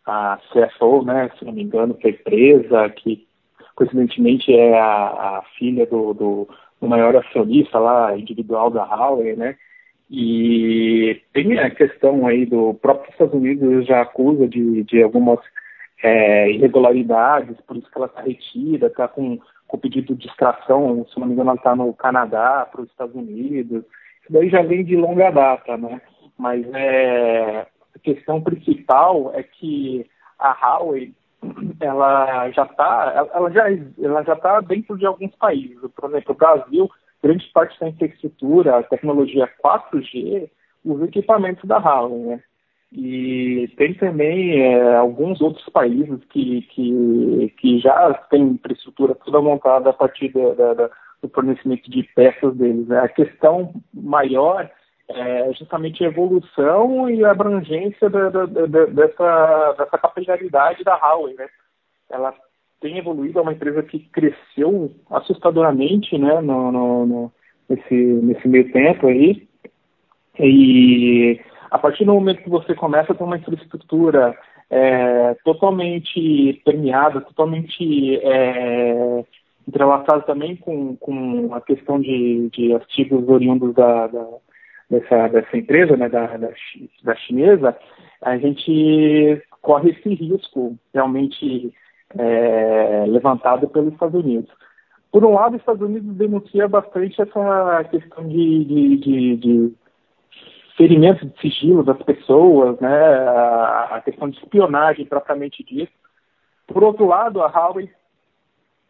a 0.05 0.39
CFO, 0.51 1.03
né, 1.03 1.29
se 1.37 1.45
não 1.45 1.53
me 1.53 1.63
engano, 1.63 1.97
foi 2.01 2.13
presa, 2.13 2.89
que 2.89 3.27
coincidentemente 3.75 4.53
é 4.53 4.79
a, 4.79 5.37
a 5.39 5.43
filha 5.57 5.85
do, 5.85 6.13
do, 6.13 6.49
do, 6.79 6.87
maior 6.87 7.15
acionista 7.15 7.79
lá, 7.79 8.17
individual 8.17 8.69
da 8.69 8.83
Huawei, 8.83 9.35
né, 9.35 9.55
e 10.09 11.21
tem 11.33 11.57
a 11.57 11.69
questão 11.69 12.27
aí 12.27 12.45
do 12.45 12.73
próprio 12.75 13.11
Estados 13.11 13.33
Unidos 13.33 13.85
já 13.85 14.01
acusa 14.01 14.47
de, 14.47 14.83
de 14.83 15.01
algumas 15.01 15.39
é, 16.03 16.51
irregularidades, 16.51 17.55
por 17.61 17.77
isso 17.77 17.89
que 17.89 17.97
ela 17.97 18.07
está 18.07 18.21
retida, 18.21 18.87
está 18.87 19.07
com, 19.07 19.39
com 19.67 19.77
pedido 19.77 20.15
de 20.15 20.27
extração, 20.27 21.05
se 21.07 21.19
não 21.19 21.27
me 21.27 21.33
engano, 21.33 21.51
ela 21.51 21.57
está 21.57 21.75
no 21.75 21.93
Canadá, 21.93 22.67
para 22.69 22.81
os 22.81 22.89
Estados 22.89 23.15
Unidos, 23.15 23.85
isso 24.31 24.39
daí 24.39 24.49
já 24.49 24.61
vem 24.61 24.83
de 24.83 24.95
longa 24.95 25.29
data, 25.29 25.77
né? 25.77 26.01
Mas 26.37 26.65
é, 26.73 27.67
a 27.95 27.99
questão 28.01 28.41
principal 28.41 29.31
é 29.35 29.43
que 29.43 30.09
a 30.39 30.51
Huawei 30.51 31.13
ela 31.79 32.49
já 32.51 32.63
está 32.63 33.29
ela 33.33 33.49
já 33.49 33.65
ela 33.99 34.23
já 34.23 34.33
está 34.33 34.61
dentro 34.61 34.95
de 34.95 35.07
alguns 35.07 35.35
países 35.37 35.79
por 35.95 36.09
exemplo 36.09 36.35
o 36.35 36.37
Brasil 36.37 36.89
grande 37.21 37.49
parte 37.51 37.79
da 37.79 37.89
infraestrutura 37.89 38.77
a 38.77 38.83
tecnologia 38.83 39.49
4G 39.63 40.47
os 40.85 41.01
equipamentos 41.01 41.67
da 41.67 41.79
Huawei 41.79 42.19
né 42.19 42.43
e 42.93 43.73
tem 43.77 43.93
também 43.95 44.61
é, 44.61 44.95
alguns 44.97 45.41
outros 45.41 45.67
países 45.69 46.19
que, 46.29 46.61
que, 46.63 47.53
que 47.57 47.79
já 47.79 48.13
têm 48.29 48.41
infraestrutura 48.49 49.15
toda 49.15 49.41
montada 49.41 49.89
a 49.89 49.93
partir 49.93 50.29
da, 50.33 50.73
da, 50.73 50.89
do 51.21 51.29
fornecimento 51.29 51.89
de 51.89 52.03
peças 52.15 52.55
deles. 52.55 52.87
Né? 52.87 52.99
A 52.99 53.07
questão 53.07 53.73
maior 53.93 54.69
é 55.09 55.53
justamente 55.53 56.03
a 56.03 56.07
evolução 56.07 57.09
e 57.09 57.23
a 57.23 57.31
abrangência 57.31 58.09
da, 58.09 58.29
da, 58.29 58.45
da, 58.45 58.85
dessa, 58.85 59.75
dessa 59.77 59.97
capilaridade 59.97 60.83
da 60.83 60.95
Huawei. 60.95 61.35
Né? 61.35 61.47
Ela 62.09 62.33
tem 62.79 62.97
evoluído, 62.97 63.39
é 63.39 63.41
uma 63.41 63.53
empresa 63.53 63.83
que 63.83 63.99
cresceu 63.99 64.91
assustadoramente 65.09 66.17
né, 66.17 66.41
no, 66.41 66.71
no, 66.71 67.05
no, 67.05 67.31
nesse, 67.69 67.93
nesse 67.93 68.47
meio 68.47 68.71
tempo 68.71 69.07
aí. 69.07 69.47
E 70.39 71.39
a 71.69 71.77
partir 71.77 72.05
do 72.05 72.13
momento 72.13 72.43
que 72.43 72.49
você 72.49 72.73
começa 72.73 73.11
a 73.13 73.15
ter 73.15 73.23
uma 73.23 73.37
infraestrutura 73.37 74.35
é, 74.69 75.35
totalmente 75.43 76.61
permeada, 76.65 77.21
totalmente 77.21 78.15
é, 78.23 79.23
entrelaçada 79.67 80.21
também 80.21 80.55
com, 80.55 80.95
com 80.97 81.53
a 81.53 81.61
questão 81.61 81.99
de, 81.99 82.49
de 82.49 82.73
artigos 82.73 83.27
oriundos 83.27 83.73
da, 83.73 84.07
da 84.07 84.25
dessa, 84.91 85.29
dessa 85.29 85.57
empresa, 85.57 85.95
né, 85.95 86.09
da, 86.09 86.37
da, 86.37 86.49
da 87.03 87.15
chinesa, 87.15 87.77
a 88.21 88.37
gente 88.37 89.41
corre 89.61 89.91
esse 89.91 90.13
risco 90.13 90.77
realmente 90.93 91.73
é, 92.17 93.05
levantado 93.07 93.69
pelos 93.69 93.93
Estados 93.93 94.21
Unidos. 94.21 94.51
Por 95.11 95.23
um 95.23 95.33
lado, 95.33 95.55
os 95.55 95.61
Estados 95.61 95.81
Unidos 95.81 96.13
denuncia 96.15 96.67
bastante 96.67 97.21
essa 97.21 97.83
questão 97.85 98.27
de, 98.27 98.65
de, 98.65 98.97
de, 98.97 99.37
de 99.37 99.73
ferimento 100.75 101.25
de 101.25 101.39
sigilo 101.39 101.83
das 101.83 102.01
pessoas, 102.03 102.77
né, 102.79 102.89
a, 102.89 103.95
a 103.95 104.01
questão 104.01 104.29
de 104.29 104.37
espionagem 104.37 105.05
propriamente 105.05 105.63
dito. 105.63 105.91
Por 106.67 106.83
outro 106.83 107.05
lado, 107.05 107.41
a 107.41 107.47
Huawei 107.47 107.89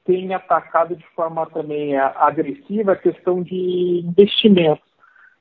tem 0.05 0.34
atacado 0.34 0.96
de 0.96 1.05
forma 1.15 1.46
também 1.48 1.98
agressiva 1.98 2.93
a 2.93 2.98
questão 2.98 3.41
de 3.43 4.03
investimentos, 4.05 4.84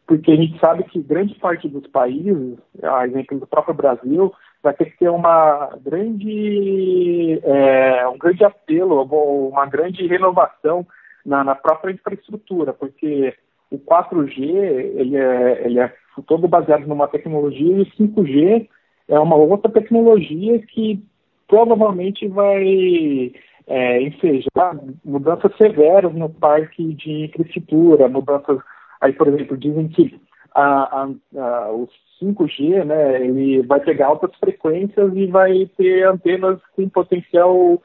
porque 0.07 0.33
a 0.33 0.37
gente 0.37 0.59
sabe 0.59 0.85
que 0.85 1.03
grande 1.03 1.35
parte 1.37 1.69
dos 1.69 1.87
países, 1.87 2.59
a 2.83 3.07
exemplo 3.07 3.41
do 3.41 3.47
próprio 3.47 3.75
Brasil, 3.75 4.33
vai 4.63 4.75
ter 4.75 4.87
que 4.87 4.99
ter 4.99 5.09
uma 5.09 5.71
grande, 5.83 7.41
é, 7.43 8.07
um 8.09 8.19
grande 8.19 8.45
apelo, 8.45 9.03
uma 9.49 9.67
grande 9.67 10.07
renovação 10.07 10.87
na, 11.25 11.43
na, 11.43 11.55
própria 11.55 11.93
infraestrutura, 11.93 12.73
porque 12.73 13.35
o 13.71 13.79
4G 13.79 14.41
ele 14.43 15.17
é, 15.17 15.67
ele 15.67 15.81
é 15.81 15.93
todo 16.27 16.47
baseado 16.49 16.87
numa 16.87 17.09
tecnologia 17.09 17.79
e 17.79 17.83
o 17.83 17.87
5G 17.87 18.69
é 19.09 19.19
uma 19.19 19.37
outra 19.37 19.71
tecnologia 19.71 20.59
que 20.61 21.03
provavelmente 21.49 22.29
vai 22.29 23.33
é, 23.71 24.03
ensejar 24.03 24.77
mudanças 25.05 25.57
severas 25.57 26.13
no 26.13 26.29
parque 26.29 26.93
de 26.95 27.27
infraestrutura, 27.27 28.09
mudanças, 28.09 28.59
aí 29.01 29.13
por 29.13 29.29
exemplo, 29.29 29.57
dizem 29.57 29.87
que 29.87 30.21
a, 30.53 31.03
a, 31.03 31.09
a, 31.41 31.73
o 31.73 31.89
5G, 32.21 32.85
né, 32.85 33.25
ele 33.25 33.63
vai 33.63 33.79
pegar 33.79 34.09
altas 34.09 34.35
frequências 34.41 35.13
e 35.15 35.27
vai 35.29 35.71
ter 35.77 36.03
antenas 36.03 36.59
com 36.75 36.89
potencial 36.89 37.81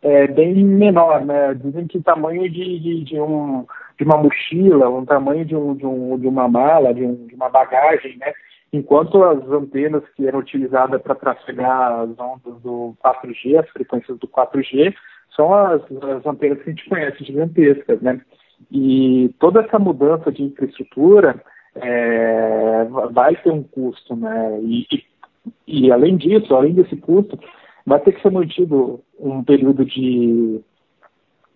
é, 0.00 0.28
bem 0.28 0.54
menor, 0.54 1.24
né? 1.24 1.54
Dizem 1.54 1.86
que 1.86 2.00
tamanho 2.00 2.48
de, 2.48 2.78
de, 2.78 3.04
de, 3.04 3.20
um, 3.20 3.66
de 3.98 4.04
uma 4.04 4.18
mochila, 4.18 4.88
um 4.88 5.04
tamanho 5.04 5.44
de, 5.44 5.56
um, 5.56 5.74
de, 5.74 5.84
um, 5.86 6.18
de 6.18 6.28
uma 6.28 6.46
mala, 6.46 6.94
de, 6.94 7.02
um, 7.02 7.26
de 7.26 7.34
uma 7.34 7.48
bagagem, 7.48 8.16
né? 8.18 8.32
Enquanto 8.72 9.24
as 9.24 9.42
antenas 9.48 10.02
que 10.14 10.26
eram 10.26 10.40
utilizadas 10.40 11.00
para 11.00 11.14
trafegar 11.14 12.00
as 12.00 12.10
ondas 12.18 12.60
do 12.60 12.94
4G, 13.02 13.58
as 13.58 13.68
frequências 13.70 14.18
do 14.18 14.28
4G, 14.28 14.94
são 15.34 15.52
as, 15.52 15.82
as 15.82 16.26
antenas 16.26 16.62
que 16.62 16.70
a 16.70 16.72
gente 16.72 16.88
conhece, 16.88 17.24
gigantescas, 17.24 18.00
né? 18.00 18.20
E 18.70 19.34
toda 19.38 19.60
essa 19.60 19.78
mudança 19.78 20.30
de 20.32 20.42
infraestrutura 20.42 21.42
é, 21.76 22.84
vai 23.12 23.36
ter 23.36 23.50
um 23.50 23.62
custo, 23.62 24.16
né? 24.16 24.60
E, 24.62 24.86
e, 25.66 25.92
além 25.92 26.16
disso, 26.16 26.54
além 26.54 26.72
desse 26.74 26.96
custo, 26.96 27.38
vai 27.84 28.00
ter 28.00 28.12
que 28.12 28.22
ser 28.22 28.30
mantido 28.30 29.00
um 29.18 29.42
período 29.42 29.84
de, 29.84 30.60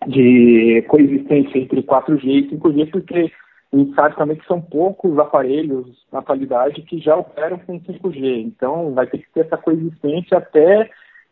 de 0.07 0.83
coexistência 0.87 1.57
entre 1.57 1.81
4G 1.81 2.23
e 2.23 2.49
5G, 2.51 2.91
porque 2.91 3.31
a 3.71 3.77
gente 3.77 3.95
sabe 3.95 4.15
também 4.15 4.37
que 4.37 4.45
são 4.45 4.61
poucos 4.61 5.17
aparelhos 5.17 5.87
na 6.11 6.19
atualidade 6.19 6.81
que 6.83 6.99
já 6.99 7.15
operam 7.15 7.59
com 7.59 7.79
5G. 7.79 8.43
Então, 8.45 8.93
vai 8.93 9.07
ter 9.07 9.19
que 9.19 9.31
ter 9.33 9.41
essa 9.41 9.57
coexistência 9.57 10.37
até 10.37 10.89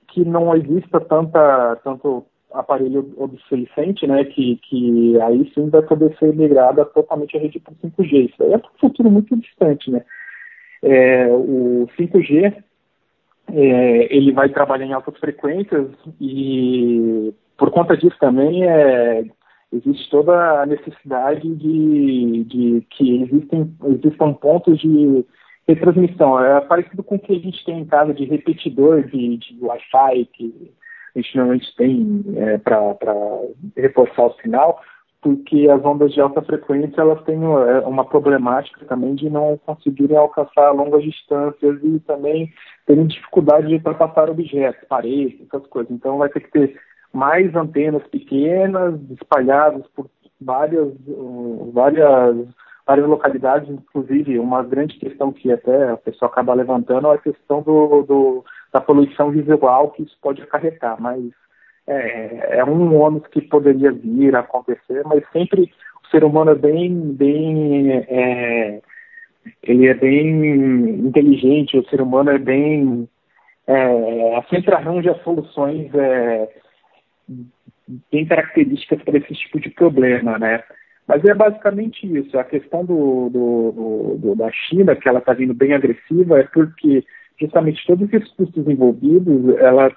que 0.07 0.23
não 0.23 0.55
exista 0.55 0.99
tanta, 1.01 1.75
tanto 1.83 2.25
aparelho 2.53 3.13
obsolescente, 3.17 4.07
né, 4.07 4.23
que, 4.25 4.57
que 4.57 5.19
aí 5.21 5.51
sim 5.53 5.69
vai 5.69 5.81
poder 5.81 6.15
ser 6.17 6.33
migrada 6.35 6.85
totalmente 6.85 7.35
a 7.37 7.39
rede 7.39 7.59
para 7.59 7.73
5G. 7.73 8.29
Isso 8.29 8.43
aí 8.43 8.53
é 8.53 8.57
um 8.57 8.79
futuro 8.79 9.09
muito 9.09 9.35
distante, 9.35 9.91
né. 9.91 10.03
É, 10.83 11.27
o 11.27 11.87
5G, 11.97 12.53
é, 13.53 14.15
ele 14.15 14.31
vai 14.31 14.49
trabalhar 14.49 14.85
em 14.85 14.93
altas 14.93 15.17
frequências 15.17 15.87
e 16.19 17.33
por 17.57 17.71
conta 17.71 17.97
disso 17.97 18.15
também 18.19 18.63
é, 18.63 19.25
existe 19.71 20.09
toda 20.09 20.61
a 20.61 20.65
necessidade 20.65 21.47
de, 21.55 22.43
de 22.43 22.87
que 22.89 23.23
existem, 23.23 23.75
existam 23.85 24.33
pontos 24.33 24.79
de 24.79 25.25
retransmissão. 25.67 26.39
É 26.43 26.61
parecido 26.61 27.03
com 27.03 27.15
o 27.15 27.19
que 27.19 27.33
a 27.33 27.39
gente 27.39 27.63
tem 27.65 27.79
em 27.79 27.85
casa 27.85 28.13
de 28.13 28.25
repetidor 28.25 29.03
de, 29.03 29.37
de 29.37 29.57
Wi-Fi, 29.61 30.25
que 30.33 30.71
a 31.17 31.21
gente 31.21 31.35
normalmente 31.35 31.75
tem 31.75 32.23
é, 32.35 32.57
para 32.59 32.95
reforçar 33.75 34.27
o 34.27 34.33
sinal, 34.35 34.79
porque 35.21 35.67
as 35.67 35.83
ondas 35.83 36.13
de 36.13 36.21
alta 36.21 36.41
frequência 36.43 37.01
elas 37.01 37.23
têm 37.23 37.39
é, 37.43 37.79
uma 37.79 38.05
problemática 38.05 38.85
também 38.85 39.15
de 39.15 39.29
não 39.29 39.59
conseguirem 39.65 40.15
alcançar 40.15 40.71
longas 40.71 41.03
distâncias 41.03 41.79
e 41.83 41.99
também 42.01 42.51
terem 42.85 43.07
dificuldade 43.07 43.67
de 43.67 43.75
ultrapassar 43.75 44.29
objetos, 44.29 44.87
paredes, 44.87 45.41
essas 45.47 45.65
coisas. 45.67 45.91
Então 45.91 46.19
vai 46.19 46.29
ter 46.29 46.41
que 46.41 46.51
ter 46.51 46.79
mais 47.11 47.53
antenas 47.55 48.05
pequenas 48.07 48.99
espalhadas 49.09 49.85
por 49.95 50.07
várias, 50.39 50.93
várias, 51.73 52.47
várias 52.85 53.07
localidades, 53.07 53.69
inclusive 53.69 54.37
uma 54.37 54.61
grande 54.61 54.99
questão 54.99 55.31
que 55.31 55.51
até 55.51 55.89
a 55.89 55.97
pessoa 55.97 56.29
acaba 56.29 56.53
levantando 56.53 57.07
é 57.07 57.15
a 57.15 57.17
questão 57.17 57.63
do, 57.63 58.03
do 58.03 58.45
da 58.73 58.81
poluição 58.81 59.31
visual 59.31 59.91
que 59.91 60.03
isso 60.03 60.17
pode 60.21 60.41
acarretar, 60.41 60.99
mas 60.99 61.23
é, 61.87 62.59
é 62.59 62.65
um 62.65 62.95
ônus 62.99 63.25
que 63.27 63.41
poderia 63.41 63.91
vir 63.91 64.35
a 64.35 64.39
acontecer, 64.39 65.03
mas 65.05 65.23
sempre 65.31 65.71
o 66.03 66.07
ser 66.09 66.23
humano 66.23 66.51
é 66.51 66.55
bem, 66.55 67.13
bem 67.13 67.91
é, 67.91 68.81
ele 69.63 69.87
é 69.87 69.93
bem 69.93 71.07
inteligente, 71.07 71.77
o 71.77 71.87
ser 71.89 72.01
humano 72.01 72.31
é 72.31 72.37
bem 72.37 73.07
é, 73.65 74.41
sempre 74.49 74.73
arranja 74.73 75.19
soluções 75.23 75.93
é, 75.93 76.49
bem 78.11 78.25
características 78.25 79.01
para 79.03 79.17
esse 79.17 79.33
tipo 79.33 79.59
de 79.59 79.69
problema, 79.69 80.37
né? 80.37 80.63
Mas 81.07 81.23
é 81.23 81.33
basicamente 81.33 82.05
isso. 82.05 82.37
A 82.37 82.43
questão 82.43 82.83
do, 82.83 83.29
do, 83.29 84.17
do 84.19 84.35
da 84.35 84.51
China, 84.51 84.95
que 84.95 85.07
ela 85.07 85.19
está 85.19 85.33
vindo 85.33 85.53
bem 85.53 85.73
agressiva, 85.73 86.39
é 86.39 86.43
porque 86.43 87.05
justamente 87.39 87.85
todos 87.85 88.11
esses 88.11 88.31
custos 88.33 88.67
envolvidos, 88.67 89.55
ela, 89.57 89.91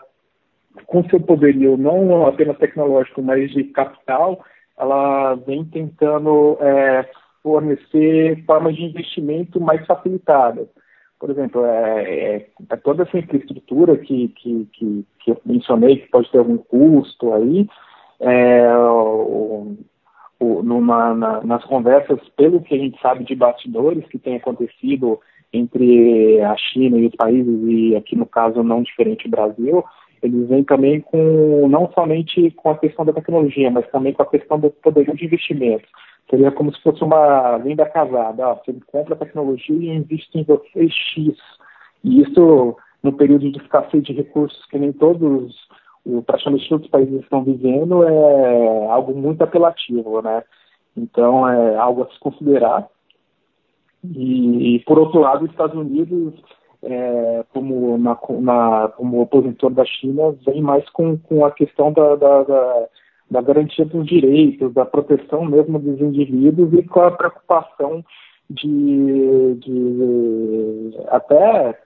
com 0.86 1.04
seu 1.04 1.20
poderio 1.20 1.76
não 1.76 2.26
apenas 2.26 2.58
tecnológico, 2.58 3.22
mas 3.22 3.50
de 3.50 3.64
capital, 3.64 4.44
ela 4.78 5.34
vem 5.34 5.64
tentando 5.64 6.58
é, 6.60 7.08
fornecer 7.42 8.44
formas 8.44 8.76
de 8.76 8.84
investimento 8.84 9.60
mais 9.60 9.84
facilitadas. 9.86 10.68
Por 11.18 11.30
exemplo, 11.30 11.64
é, 11.66 12.02
é, 12.02 12.46
é 12.70 12.76
toda 12.76 13.02
essa 13.02 13.18
infraestrutura 13.18 13.96
que, 13.98 14.28
que, 14.28 14.68
que, 14.72 15.06
que, 15.20 15.30
eu 15.30 15.40
mencionei, 15.44 15.98
que 15.98 16.08
pode 16.08 16.30
ter 16.30 16.38
algum 16.38 16.56
custo 16.56 17.34
aí, 17.34 17.68
é, 18.20 18.74
o, 18.74 19.76
o, 20.38 20.62
numa, 20.62 21.14
na, 21.14 21.42
nas 21.42 21.64
conversas, 21.64 22.18
pelo 22.36 22.62
que 22.62 22.74
a 22.74 22.78
gente 22.78 22.98
sabe 23.00 23.24
de 23.24 23.34
bastidores 23.34 24.06
que 24.08 24.18
tem 24.18 24.36
acontecido 24.36 25.20
entre 25.52 25.84
a 26.52 26.56
China 26.56 26.98
e 26.98 27.06
os 27.06 27.14
países, 27.14 27.60
e 27.66 27.96
aqui 27.96 28.16
no 28.16 28.26
caso 28.26 28.62
não 28.62 28.82
diferente 28.82 29.28
do 29.28 29.30
Brasil, 29.30 29.84
eles 30.22 30.48
vêm 30.48 30.62
também 30.64 31.00
com, 31.00 31.66
não 31.68 31.90
somente 31.92 32.50
com 32.52 32.70
a 32.70 32.78
questão 32.78 33.04
da 33.04 33.12
tecnologia, 33.12 33.70
mas 33.70 33.90
também 33.90 34.12
com 34.12 34.22
a 34.22 34.26
questão 34.26 34.58
do 34.58 34.70
poder 34.70 35.10
de 35.14 35.24
investimento. 35.24 35.86
Seria 36.28 36.52
como 36.52 36.74
se 36.74 36.82
fosse 36.82 37.02
uma 37.02 37.56
venda 37.58 37.86
casada. 37.86 38.46
Ah, 38.46 38.54
você 38.54 38.74
compra 38.86 39.14
a 39.14 39.18
tecnologia 39.18 39.74
e 39.74 39.96
investe 39.96 40.38
em 40.38 40.44
você 40.44 40.88
X. 40.88 41.34
E 42.04 42.22
isso, 42.22 42.76
no 43.02 43.12
período 43.12 43.50
de 43.50 43.58
escassez 43.58 44.02
de 44.04 44.12
recursos 44.12 44.64
que 44.66 44.78
nem 44.78 44.92
todos, 44.92 45.56
praticamente 46.26 46.68
todos 46.68 46.84
os 46.84 46.90
países 46.90 47.20
estão 47.20 47.42
vivendo, 47.42 48.04
é 48.04 48.86
algo 48.88 49.14
muito 49.14 49.42
apelativo, 49.42 50.22
né? 50.22 50.42
Então, 50.96 51.48
é 51.48 51.76
algo 51.76 52.02
a 52.02 52.10
se 52.10 52.20
considerar. 52.20 52.86
E, 54.04 54.82
por 54.86 54.98
outro 54.98 55.20
lado, 55.20 55.44
os 55.44 55.50
Estados 55.50 55.76
Unidos, 55.76 56.34
é, 56.82 57.44
como, 57.52 57.98
na, 57.98 58.18
na, 58.40 58.88
como 58.96 59.20
opositor 59.20 59.70
da 59.70 59.84
China, 59.84 60.34
vem 60.46 60.62
mais 60.62 60.88
com, 60.90 61.18
com 61.18 61.44
a 61.44 61.50
questão 61.50 61.92
da, 61.92 62.16
da, 62.16 62.42
da, 62.44 62.88
da, 63.30 63.42
garantia 63.42 63.84
dos 63.84 64.06
direitos, 64.06 64.72
da 64.72 64.84
proteção 64.84 65.44
mesmo 65.44 65.78
dos 65.78 66.00
indivíduos 66.00 66.72
e 66.72 66.82
com 66.82 67.00
a 67.00 67.10
preocupação 67.10 68.02
de, 68.48 69.54
de 69.56 70.98
até 71.08 71.78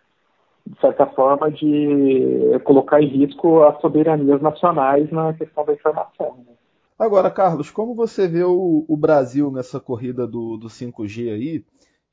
de 0.67 0.81
certa 0.81 1.07
forma, 1.09 1.51
de 1.51 2.59
colocar 2.65 3.03
em 3.03 3.07
risco 3.07 3.63
as 3.65 3.79
soberanias 3.81 4.41
nacionais 4.41 5.11
na 5.11 5.35
questão 5.35 5.65
da 5.65 5.75
informação. 5.75 6.37
Né? 6.39 6.55
Agora, 6.99 7.31
Carlos, 7.31 7.71
como 7.71 7.95
você 7.95 8.27
vê 8.27 8.45
o, 8.45 8.85
o 8.89 8.97
Brasil 8.97 9.51
nessa 9.51 9.79
corrida 9.79 10.27
do, 10.27 10.57
do 10.57 10.69
5G 10.69 11.33
aí? 11.33 11.65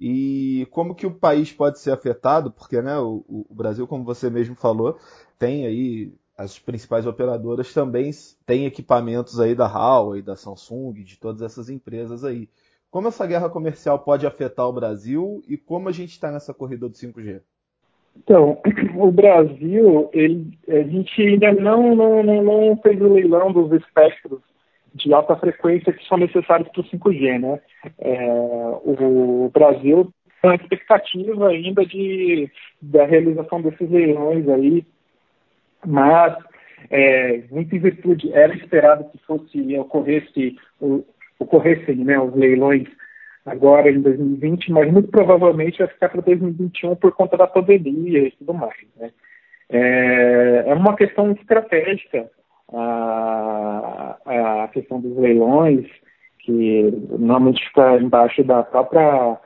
E 0.03 0.67
como 0.71 0.95
que 0.95 1.05
o 1.05 1.13
país 1.13 1.53
pode 1.53 1.77
ser 1.77 1.91
afetado? 1.91 2.49
Porque 2.49 2.81
né, 2.81 2.97
o, 2.97 3.23
o 3.29 3.53
Brasil, 3.53 3.85
como 3.85 4.03
você 4.03 4.31
mesmo 4.31 4.55
falou, 4.55 4.97
tem 5.37 5.63
aí 5.67 6.11
as 6.35 6.57
principais 6.57 7.05
operadoras 7.05 7.71
também 7.71 8.09
têm 8.43 8.65
equipamentos 8.65 9.39
aí 9.39 9.53
da 9.53 9.67
Huawei, 9.67 10.23
da 10.23 10.35
Samsung, 10.35 10.93
de 11.03 11.19
todas 11.19 11.43
essas 11.43 11.69
empresas 11.69 12.23
aí. 12.23 12.49
Como 12.89 13.09
essa 13.09 13.27
guerra 13.27 13.47
comercial 13.47 13.99
pode 13.99 14.25
afetar 14.25 14.67
o 14.67 14.73
Brasil 14.73 15.43
e 15.47 15.55
como 15.55 15.87
a 15.87 15.91
gente 15.91 16.13
está 16.13 16.31
nessa 16.31 16.51
corrida 16.51 16.89
do 16.89 16.95
5G? 16.95 17.41
Então, 18.17 18.59
o 18.97 19.11
Brasil, 19.11 20.09
ele, 20.13 20.57
a 20.67 20.81
gente 20.81 21.21
ainda 21.21 21.53
não, 21.53 21.95
não, 21.95 22.23
não, 22.23 22.43
não 22.43 22.77
fez 22.77 22.99
o 22.99 23.13
leilão 23.13 23.51
dos 23.53 23.71
espectros 23.71 24.41
de 24.93 25.13
alta 25.13 25.35
frequência 25.35 25.93
que 25.93 26.05
são 26.07 26.17
necessários 26.17 26.67
para 26.69 26.81
o 26.81 26.83
5G, 26.83 27.39
né? 27.39 27.59
É, 27.99 28.27
o 28.83 29.49
Brasil 29.53 30.11
tem 30.41 30.51
uma 30.51 30.55
expectativa 30.55 31.47
ainda 31.47 31.85
de, 31.85 32.49
da 32.81 33.05
realização 33.05 33.61
desses 33.61 33.89
leilões 33.89 34.47
aí, 34.49 34.85
mas 35.85 36.35
é, 36.89 37.43
muito 37.51 37.75
em 37.75 37.79
virtude, 37.79 38.33
era 38.33 38.53
esperado 38.55 39.09
que 39.11 39.17
fosse 39.19 39.77
ocorresse, 39.77 40.55
ocorressem 41.39 41.97
né, 41.97 42.19
os 42.19 42.35
leilões 42.35 42.87
agora 43.45 43.89
em 43.89 44.01
2020, 44.01 44.71
mas 44.71 44.91
muito 44.91 45.09
provavelmente 45.09 45.79
vai 45.79 45.87
ficar 45.87 46.09
para 46.09 46.21
2021 46.21 46.95
por 46.95 47.11
conta 47.13 47.37
da 47.37 47.47
pandemia 47.47 48.27
e 48.27 48.31
tudo 48.31 48.53
mais. 48.53 48.75
Né? 48.97 49.11
É, 49.69 50.63
é 50.67 50.73
uma 50.73 50.95
questão 50.95 51.31
estratégica 51.31 52.29
a, 52.73 54.63
a 54.63 54.67
questão 54.69 54.99
dos 54.99 55.15
leilões, 55.17 55.87
que 56.39 56.91
normalmente 57.09 57.65
fica 57.67 57.97
embaixo 57.97 58.43
da 58.43 58.63
própria 58.63 59.37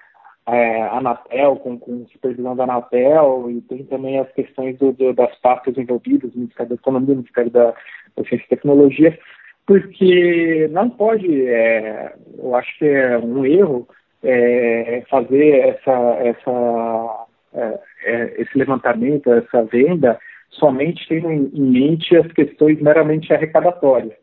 é, 0.48 0.82
Anatel, 0.90 1.58
com, 1.58 1.78
com 1.78 2.06
supervisão 2.08 2.56
da 2.56 2.64
Anatel, 2.64 3.50
e 3.50 3.62
tem 3.62 3.84
também 3.86 4.20
as 4.20 4.32
questões 4.34 4.78
do, 4.78 4.92
do, 4.92 5.14
das 5.14 5.36
pastas 5.40 5.78
envolvidas, 5.78 6.34
o 6.34 6.38
Ministério 6.40 6.70
da 6.70 6.76
Economia, 6.76 7.14
o 7.14 7.18
Ministério 7.18 7.52
da, 7.52 7.74
da 8.16 8.24
Ciência 8.24 8.46
e 8.46 8.50
Tecnologia, 8.50 9.18
porque 9.66 10.70
não 10.72 10.90
pode, 10.90 11.48
é, 11.48 12.14
eu 12.38 12.56
acho 12.56 12.78
que 12.78 12.86
é 12.86 13.18
um 13.18 13.46
erro 13.46 13.88
é, 14.24 15.04
fazer 15.10 15.60
essa, 15.60 15.92
essa, 16.24 17.26
é, 17.54 17.80
é, 18.04 18.42
esse 18.42 18.58
levantamento, 18.58 19.32
essa 19.32 19.64
venda, 19.64 20.20
somente 20.52 21.08
tendo 21.08 21.32
em 21.32 21.50
mente 21.54 22.16
as 22.16 22.32
questões 22.32 22.82
meramente 22.82 23.34
arrecadatórias. 23.34 24.14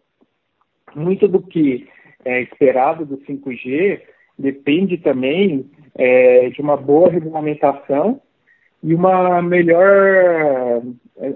Muito 0.94 1.28
do 1.28 1.40
que 1.40 1.88
é 2.24 2.42
esperado 2.42 3.04
do 3.04 3.18
5G 3.18 4.00
depende 4.38 4.96
também 4.98 5.70
é, 5.94 6.50
de 6.50 6.60
uma 6.60 6.76
boa 6.76 7.10
regulamentação 7.10 8.20
e 8.82 8.94
uma 8.94 9.40
melhor, 9.40 10.82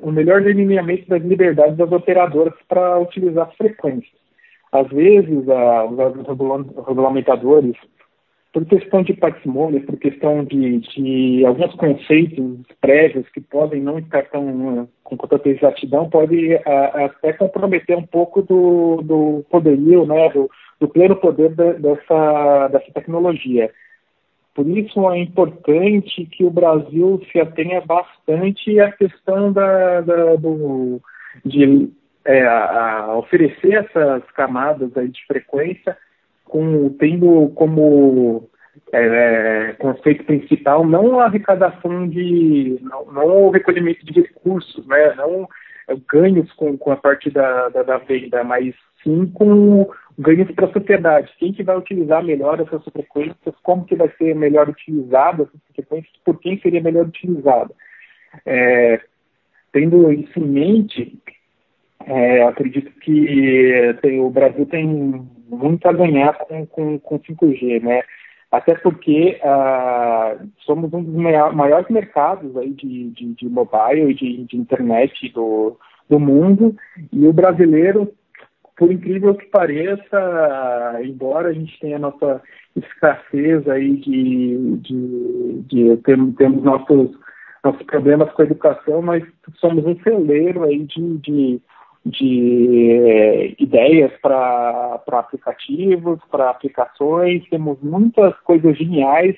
um 0.03 0.11
melhor 0.11 0.43
delineamento 0.43 1.09
das 1.09 1.23
liberdades 1.23 1.77
das 1.77 1.91
operadoras 1.93 2.55
para 2.69 2.99
utilizar 2.99 3.49
as 3.49 3.57
frequências. 3.57 4.13
Às 4.73 4.89
vezes, 4.89 5.49
a, 5.49 5.85
os 5.85 6.87
regulamentadores 6.87 7.77
por 8.57 8.65
questão 8.65 9.03
de 9.03 9.13
parcimônia, 9.13 9.83
por 9.83 9.99
questão 9.99 10.43
de, 10.43 10.79
de 10.79 11.45
alguns 11.45 11.75
conceitos 11.75 12.63
prévios 12.81 13.29
que 13.29 13.39
podem 13.39 13.83
não 13.83 13.99
estar 13.99 14.23
tão 14.31 14.89
com 15.05 15.15
tanta 15.19 15.47
exatidão, 15.51 16.09
pode 16.09 16.55
a, 16.65 17.05
até 17.05 17.35
comprometer 17.35 17.95
um 17.95 18.07
pouco 18.07 18.41
do, 18.41 19.03
do 19.03 19.45
poderio, 19.51 20.07
né, 20.07 20.31
do, 20.31 20.51
do 20.81 20.89
pleno 20.89 21.17
poder 21.17 21.51
de, 21.51 21.75
dessa, 21.75 22.69
dessa 22.69 22.91
tecnologia. 22.95 23.71
Por 24.55 24.67
isso 24.67 25.07
é 25.11 25.19
importante 25.19 26.25
que 26.25 26.43
o 26.43 26.51
Brasil 26.51 27.21
se 27.31 27.39
atenha 27.39 27.83
bastante 27.83 28.81
à 28.81 28.91
questão 28.91 29.53
da, 29.53 30.01
da 30.01 30.37
do, 30.37 30.99
de 31.45 31.91
é, 32.25 32.41
a, 32.41 33.01
a 33.03 33.19
oferecer 33.19 33.75
essas 33.75 34.23
camadas 34.31 34.97
aí 34.97 35.09
de 35.09 35.27
frequência 35.27 35.95
com, 36.57 36.89
tendo 36.99 37.51
como 37.55 38.49
é, 38.91 39.75
conceito 39.79 40.25
principal 40.25 40.87
não 40.87 41.21
a 41.21 41.27
arrecadação 41.27 42.09
de, 42.09 42.79
não, 42.81 43.05
não, 43.13 43.27
o 43.45 43.51
recolhimento 43.51 44.07
de 44.07 44.23
recursos, 44.23 44.87
né, 44.87 45.15
não 45.17 45.47
é, 45.87 45.95
ganhos 46.11 46.51
com, 46.55 46.79
com 46.79 46.91
a 46.91 46.97
parte 46.97 47.29
da, 47.31 47.69
da, 47.69 47.83
da 47.83 47.99
venda, 47.99 48.43
mas 48.43 48.75
sim 49.05 49.27
com 49.35 49.87
ganhos 50.19 50.51
para 50.53 50.65
a 50.67 50.73
sociedade. 50.73 51.31
Quem 51.39 51.53
que 51.53 51.63
vai 51.63 51.77
utilizar 51.77 52.25
melhor 52.25 52.59
essas 52.59 52.83
frequências, 52.85 53.55
como 53.63 53.85
que 53.85 53.95
vai 53.95 54.11
ser 54.17 54.35
melhor 54.35 54.67
utilizada 54.71 55.43
essas 55.43 55.61
frequências, 55.75 56.15
por 56.25 56.41
quem 56.41 56.59
seria 56.61 56.83
melhor 56.83 57.05
utilizada. 57.05 57.75
É, 58.47 58.99
tendo 59.73 60.11
isso 60.11 60.39
em 60.39 60.47
mente, 60.47 61.19
é, 62.07 62.43
acredito 62.45 62.91
que 63.01 63.97
tem, 64.01 64.21
o 64.21 64.31
Brasil 64.31 64.65
tem 64.67 64.87
muito 65.49 65.87
a 65.87 65.93
ganhar 65.93 66.35
com, 66.39 66.65
com, 66.67 66.99
com 67.01 67.19
5G, 67.19 67.83
né? 67.83 68.03
Até 68.51 68.75
porque 68.77 69.41
ah, 69.43 70.37
somos 70.61 70.93
um 70.93 71.03
dos 71.03 71.15
maiores 71.15 71.89
mercados 71.91 72.57
aí 72.57 72.71
de, 72.71 73.11
de, 73.11 73.35
de 73.35 73.49
mobile 73.49 74.13
e 74.13 74.15
de, 74.15 74.45
de, 74.45 74.57
internet 74.57 75.29
do, 75.33 75.77
do 76.09 76.21
mundo, 76.21 76.77
e 77.13 77.27
o 77.27 77.33
brasileiro, 77.33 78.13
por 78.77 78.93
incrível 78.93 79.35
que 79.35 79.47
pareça, 79.47 81.01
embora 81.03 81.49
a 81.49 81.53
gente 81.53 81.79
tenha 81.81 81.99
nossa 81.99 82.41
escassez 82.77 83.69
aí 83.69 83.97
de, 83.97 84.77
de, 84.77 85.63
de 85.63 85.97
temos 86.37 86.63
nossos, 86.63 87.19
nossos 87.65 87.83
problemas 87.83 88.31
com 88.33 88.43
a 88.43 88.45
educação, 88.45 89.03
mas 89.03 89.25
somos 89.57 89.85
um 89.85 90.01
celeiro 90.03 90.63
aí 90.63 90.85
de, 90.85 91.19
de 91.19 91.61
de 92.07 92.93
é, 92.93 93.55
ideias 93.59 94.13
para 94.23 95.01
aplicativos, 95.09 96.21
para 96.31 96.51
aplicações, 96.51 97.45
temos 97.51 97.79
muitas 97.83 98.33
coisas 98.41 98.79
geniais 98.79 99.37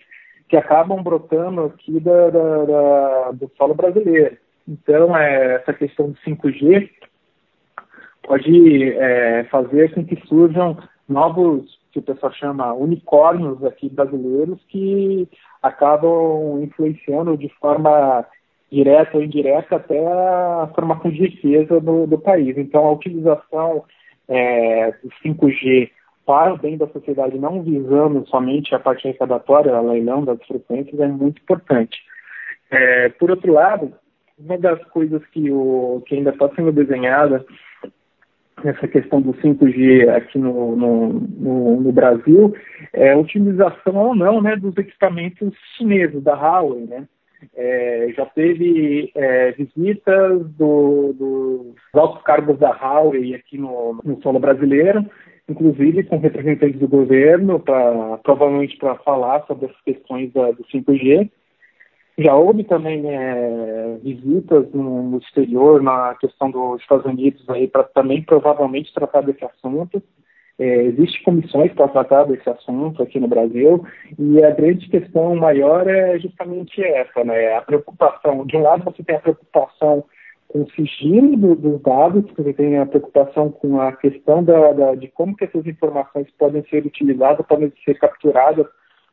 que 0.48 0.56
acabam 0.56 1.02
brotando 1.02 1.62
aqui 1.62 1.98
da, 1.98 2.28
da, 2.30 2.64
da, 2.64 3.30
do 3.32 3.50
solo 3.56 3.74
brasileiro. 3.74 4.36
Então, 4.68 5.16
é, 5.16 5.54
essa 5.54 5.72
questão 5.72 6.10
do 6.10 6.18
5G 6.18 6.90
pode 8.22 8.92
é, 8.92 9.44
fazer 9.44 9.94
com 9.94 10.04
que 10.04 10.16
surjam 10.26 10.76
novos, 11.08 11.78
que 11.90 12.00
o 12.00 12.02
pessoal 12.02 12.32
chama 12.34 12.74
unicórnios 12.74 13.64
aqui 13.64 13.88
brasileiros, 13.88 14.60
que 14.68 15.26
acabam 15.62 16.62
influenciando 16.62 17.34
de 17.38 17.48
forma 17.58 18.26
direta 18.70 19.16
ou 19.16 19.22
indireta, 19.22 19.76
até 19.76 19.98
a 20.06 20.70
formação 20.74 21.10
de 21.10 21.18
riqueza 21.18 21.80
do, 21.80 22.06
do 22.06 22.18
país. 22.18 22.56
Então, 22.58 22.86
a 22.86 22.92
utilização 22.92 23.84
é, 24.28 24.92
do 25.02 25.10
5G 25.24 25.90
para 26.26 26.52
o 26.52 26.58
bem 26.58 26.76
da 26.76 26.86
sociedade, 26.88 27.38
não 27.38 27.62
visando 27.62 28.26
somente 28.28 28.74
a 28.74 28.78
parte 28.78 29.08
arrecadatória, 29.08 29.74
a 29.74 29.80
leilão 29.80 30.24
das 30.24 30.38
frequências, 30.46 31.00
é 31.00 31.06
muito 31.06 31.40
importante. 31.40 31.98
É, 32.70 33.08
por 33.08 33.30
outro 33.30 33.50
lado, 33.50 33.94
uma 34.38 34.58
das 34.58 34.82
coisas 34.88 35.24
que, 35.28 35.50
o, 35.50 36.02
que 36.06 36.14
ainda 36.14 36.30
está 36.30 36.50
sendo 36.54 36.70
desenhada 36.70 37.44
nessa 38.62 38.86
questão 38.86 39.22
do 39.22 39.32
5G 39.34 40.08
aqui 40.10 40.38
no, 40.38 40.76
no, 40.76 41.12
no, 41.14 41.80
no, 41.80 41.92
Brasil 41.92 42.54
é 42.92 43.12
a 43.12 43.18
utilização 43.18 43.94
ou 43.96 44.14
não 44.14 44.42
né, 44.42 44.56
dos 44.56 44.76
equipamentos 44.76 45.54
chineses, 45.76 46.22
da 46.22 46.34
Huawei, 46.34 46.84
né? 46.84 47.08
É, 47.54 48.12
já 48.16 48.26
teve 48.26 49.10
é, 49.14 49.52
visitas 49.52 50.46
do, 50.56 51.12
dos 51.12 51.74
altos 51.94 52.22
cargos 52.22 52.58
da 52.58 52.70
Huawei 52.70 53.34
aqui 53.34 53.56
no, 53.56 54.00
no 54.04 54.20
solo 54.22 54.38
brasileiro, 54.38 55.04
inclusive 55.48 56.04
com 56.04 56.18
representantes 56.18 56.78
do 56.80 56.88
governo, 56.88 57.60
pra, 57.60 58.18
provavelmente 58.18 58.76
para 58.76 58.96
falar 58.96 59.44
sobre 59.46 59.66
as 59.66 59.80
questões 59.82 60.32
da, 60.32 60.50
do 60.50 60.64
5G. 60.64 61.30
Já 62.18 62.34
houve 62.34 62.64
também 62.64 63.04
é, 63.06 63.96
visitas 64.02 64.68
no, 64.72 65.04
no, 65.04 65.18
exterior, 65.18 65.80
na 65.80 66.16
questão 66.16 66.50
dos 66.50 66.80
Estados 66.80 67.06
Unidos, 67.06 67.44
para 67.70 67.84
também 67.84 68.22
provavelmente 68.22 68.92
tratar 68.92 69.20
desse 69.20 69.44
assunto. 69.44 70.02
É, 70.58 70.82
Existem 70.86 71.22
comissões 71.22 71.72
para 71.72 71.88
tratar 71.88 72.24
desse 72.24 72.48
assunto 72.50 73.02
aqui 73.02 73.20
no 73.20 73.28
Brasil 73.28 73.84
e 74.18 74.42
a 74.42 74.50
grande 74.50 74.88
questão 74.88 75.36
maior 75.36 75.86
é 75.86 76.18
justamente 76.18 76.82
essa, 76.82 77.22
né? 77.22 77.56
A 77.56 77.62
preocupação, 77.62 78.44
de 78.44 78.56
um 78.56 78.62
lado 78.62 78.84
você 78.84 79.02
tem 79.04 79.16
a 79.16 79.20
preocupação 79.20 80.04
com 80.48 80.62
o 80.62 80.70
sigilo 80.70 81.36
do, 81.36 81.54
dos 81.54 81.80
dados, 81.82 82.24
você 82.36 82.52
tem 82.52 82.78
a 82.78 82.86
preocupação 82.86 83.50
com 83.50 83.80
a 83.80 83.92
questão 83.92 84.42
da, 84.42 84.72
da, 84.72 84.94
de 84.94 85.08
como 85.08 85.36
que 85.36 85.44
essas 85.44 85.64
informações 85.66 86.26
podem 86.38 86.64
ser 86.68 86.84
utilizadas, 86.84 87.46
podem 87.46 87.72
ser 87.84 87.98
capturadas 87.98 88.66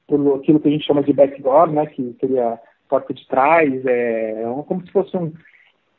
por 0.08 0.38
aquilo 0.38 0.60
que 0.60 0.68
a 0.68 0.72
gente 0.72 0.86
chama 0.86 1.04
de 1.04 1.14
backdoor, 1.14 1.72
né? 1.72 1.86
Que 1.86 2.16
seria 2.20 2.60
porta 2.90 3.14
de 3.14 3.28
trás, 3.28 3.86
é, 3.86 4.42
é 4.42 4.64
como 4.68 4.86
se 4.86 4.92
fosse 4.92 5.16
um, 5.18 5.32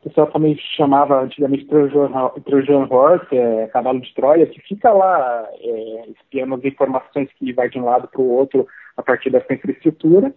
o 0.07 0.09
pessoal 0.09 0.29
também 0.29 0.57
chamava 0.77 1.21
antigamente 1.21 1.65
Trojan, 1.65 2.13
Trojan 2.45 2.87
Horse, 2.89 3.37
é, 3.37 3.67
cavalo 3.67 4.01
de 4.01 4.15
Troia, 4.15 4.47
que 4.47 4.61
fica 4.61 4.93
lá 4.93 5.45
é, 5.61 6.05
espiando 6.11 6.55
as 6.55 6.65
informações 6.65 7.29
que 7.37 7.53
vai 7.53 7.69
de 7.69 7.77
um 7.77 7.85
lado 7.85 8.07
para 8.07 8.21
o 8.21 8.31
outro 8.31 8.69
a 8.97 9.03
partir 9.03 9.31
dessa 9.31 9.53
infraestrutura. 9.53 10.33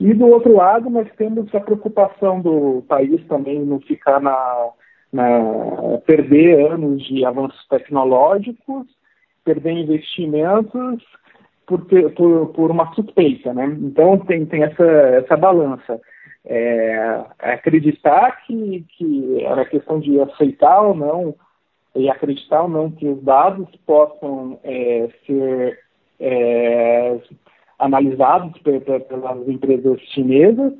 E 0.00 0.12
do 0.12 0.26
outro 0.26 0.56
lado, 0.56 0.90
nós 0.90 1.08
temos 1.16 1.54
a 1.54 1.60
preocupação 1.60 2.40
do 2.40 2.84
país 2.88 3.24
também 3.28 3.64
não 3.64 3.78
ficar 3.78 4.20
na, 4.20 4.70
na 5.12 5.98
perder 6.04 6.72
anos 6.72 7.00
de 7.06 7.24
avanços 7.24 7.64
tecnológicos, 7.68 8.88
perder 9.44 9.70
investimentos 9.70 11.00
por, 11.64 11.86
por, 12.16 12.48
por 12.48 12.70
uma 12.72 12.92
suspeita, 12.94 13.54
né? 13.54 13.66
Então 13.80 14.18
tem, 14.18 14.44
tem 14.46 14.64
essa, 14.64 14.82
essa 14.82 15.36
balança. 15.36 16.00
É, 16.46 17.24
acreditar 17.38 18.44
que, 18.44 18.84
que 18.96 19.44
era 19.44 19.64
questão 19.64 19.98
de 19.98 20.20
aceitar 20.20 20.82
ou 20.82 20.94
não, 20.94 21.34
e 21.94 22.10
acreditar 22.10 22.62
ou 22.62 22.68
não 22.68 22.90
que 22.90 23.06
os 23.06 23.22
dados 23.22 23.68
possam 23.86 24.58
é, 24.62 25.08
ser 25.26 25.78
é, 26.20 27.18
analisados 27.78 28.60
pelas 28.62 29.48
empresas 29.48 30.00
chinesas, 30.12 30.72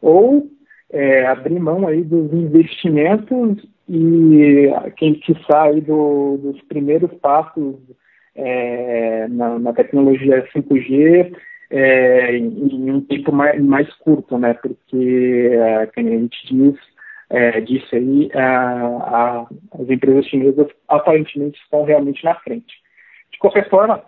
ou 0.00 0.48
é, 0.90 1.26
abrir 1.26 1.58
mão 1.58 1.86
aí 1.86 2.02
dos 2.02 2.32
investimentos 2.32 3.64
e 3.88 4.68
quem 4.96 5.14
que 5.14 5.34
sai 5.46 5.80
do, 5.80 6.38
dos 6.38 6.60
primeiros 6.62 7.12
passos 7.14 7.76
é, 8.34 9.26
na, 9.28 9.58
na, 9.58 9.72
tecnologia 9.72 10.46
5G 10.54 11.34
é, 11.70 12.36
em, 12.36 12.90
um 12.90 13.00
tempo 13.00 13.32
mais, 13.32 13.62
mais 13.62 13.92
curto, 13.96 14.36
né? 14.38 14.54
Porque, 14.54 15.50
é, 15.52 15.86
como 15.86 16.08
a 16.08 16.10
gente 16.10 16.46
diz, 16.46 16.74
é, 17.30 17.60
disse 17.60 17.96
aí, 17.96 18.30
a, 18.34 19.46
as 19.80 19.88
empresas 19.88 20.26
chinesas 20.26 20.66
aparentemente 20.88 21.60
estão 21.62 21.84
realmente 21.84 22.24
na 22.24 22.34
frente. 22.34 22.74
De 23.32 23.38
qualquer 23.38 23.68
forma, 23.70 24.02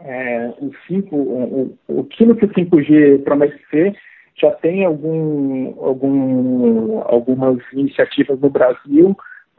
é, 0.00 0.52
o, 0.58 0.72
5, 0.88 1.14
o, 1.14 1.78
o, 1.88 2.04
que 2.04 2.24
o 2.24 2.34
5G 2.34 3.22
promete 3.22 3.60
ser 3.70 3.94
já 4.34 4.50
tem 4.50 4.84
algum, 4.84 5.74
algum, 5.84 7.00
algumas 7.00 7.58
iniciativas 7.72 8.40
no 8.40 8.48
Brasil 8.48 9.10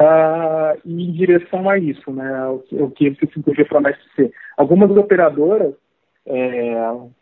uh, 0.01 0.79
em 0.83 1.11
direção 1.11 1.69
a 1.69 1.77
isso, 1.77 2.11
né? 2.11 2.47
O, 2.47 2.85
o 2.85 2.91
que 2.91 3.09
o 3.09 3.15
5G 3.15 3.67
promete 3.67 3.99
ser. 4.15 4.31
Algumas 4.57 4.89
operadoras 4.91 5.75
é, 6.25 6.75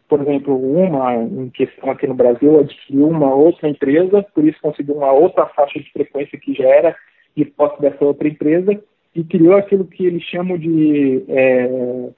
por 0.07 0.21
exemplo, 0.21 0.55
uma 0.55 1.15
em 1.15 1.49
questão 1.49 1.89
aqui 1.89 2.05
no 2.05 2.13
Brasil 2.13 2.59
adquiriu 2.59 3.07
uma 3.07 3.33
outra 3.33 3.69
empresa, 3.69 4.23
por 4.33 4.43
isso 4.43 4.59
conseguiu 4.61 4.95
uma 4.95 5.11
outra 5.11 5.45
faixa 5.47 5.79
de 5.79 5.91
frequência 5.91 6.39
que 6.39 6.53
já 6.53 6.67
era 6.67 6.95
de 7.35 7.45
posse 7.45 7.81
dessa 7.81 8.03
outra 8.03 8.27
empresa 8.27 8.79
e 9.15 9.23
criou 9.23 9.55
aquilo 9.55 9.85
que 9.85 10.05
eles 10.05 10.23
chamam 10.23 10.57
de 10.57 11.23
é, 11.27 12.09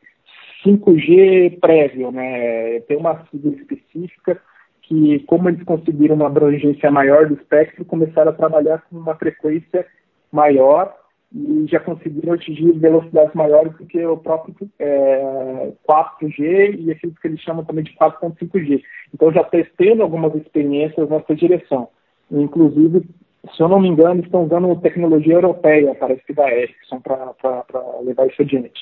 5G 0.65 1.59
prévio, 1.59 2.11
né? 2.11 2.79
Tem 2.81 2.97
uma 2.97 3.25
sigla 3.29 3.53
específica 3.55 4.41
que, 4.81 5.19
como 5.27 5.49
eles 5.49 5.63
conseguiram 5.63 6.15
uma 6.15 6.27
abrangência 6.27 6.91
maior 6.91 7.27
do 7.27 7.35
espectro, 7.35 7.85
começaram 7.85 8.31
a 8.31 8.35
trabalhar 8.35 8.83
com 8.89 8.97
uma 8.97 9.15
frequência 9.15 9.85
maior 10.31 10.93
e 11.33 11.65
já 11.67 11.79
conseguiram 11.79 12.33
atingir 12.33 12.71
velocidades 12.73 13.33
maiores 13.33 13.73
do 13.73 13.85
que 13.85 14.05
o 14.05 14.17
próprio 14.17 14.55
é, 14.77 15.71
4G 15.89 16.75
e 16.79 16.91
aquilo 16.91 17.13
que 17.19 17.27
eles 17.27 17.41
chamam 17.41 17.65
também 17.65 17.83
de 17.83 17.95
4.5G. 17.95 18.83
Então 19.13 19.31
já 19.31 19.43
testando 19.43 20.03
algumas 20.03 20.35
experiências 20.35 21.09
nessa 21.09 21.33
direção. 21.35 21.89
Inclusive, 22.31 23.01
se 23.55 23.61
eu 23.61 23.67
não 23.67 23.79
me 23.79 23.87
engano, 23.87 24.21
estão 24.21 24.43
usando 24.43 24.79
tecnologia 24.81 25.33
europeia, 25.33 25.95
parece 25.95 26.23
que 26.23 26.33
da 26.33 26.49
Ericsson, 26.51 27.01
para 27.01 27.33
levar 28.03 28.27
isso 28.27 28.41
adiante. 28.41 28.81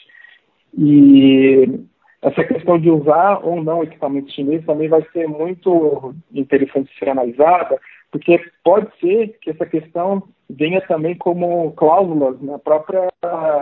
E 0.78 1.80
essa 2.22 2.44
questão 2.44 2.78
de 2.78 2.90
usar 2.90 3.40
ou 3.44 3.64
não 3.64 3.82
equipamentos 3.82 4.34
chineses 4.34 4.66
também 4.66 4.88
vai 4.88 5.04
ser 5.12 5.28
muito 5.28 6.14
interessante 6.32 6.92
ser 7.00 7.10
analisada, 7.10 7.80
porque 8.12 8.40
pode 8.64 8.88
ser 9.00 9.38
que 9.42 9.52
essa 9.52 9.66
questão 9.66 10.24
venha 10.50 10.82
também 10.82 11.16
como 11.16 11.72
cláusulas 11.72 12.42
na 12.42 12.60
própria, 12.60 13.08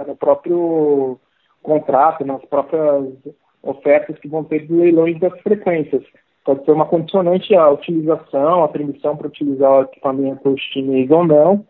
no 0.07 0.15
próprio 0.15 1.19
contrato, 1.61 2.25
nas 2.25 2.43
próprias 2.45 3.13
ofertas 3.61 4.17
que 4.17 4.27
vão 4.27 4.43
ter 4.43 4.65
de 4.65 4.73
leilões 4.73 5.19
das 5.19 5.39
frequências. 5.41 6.03
Pode 6.43 6.65
ser 6.65 6.71
uma 6.71 6.85
condicionante 6.85 7.53
à 7.53 7.69
utilização, 7.69 8.63
a 8.63 8.67
permissão 8.67 9.15
para 9.15 9.27
utilizar 9.27 9.71
o 9.71 9.81
equipamento 9.83 10.55
chinês 10.57 11.11
ou 11.11 11.25
não. 11.25 11.65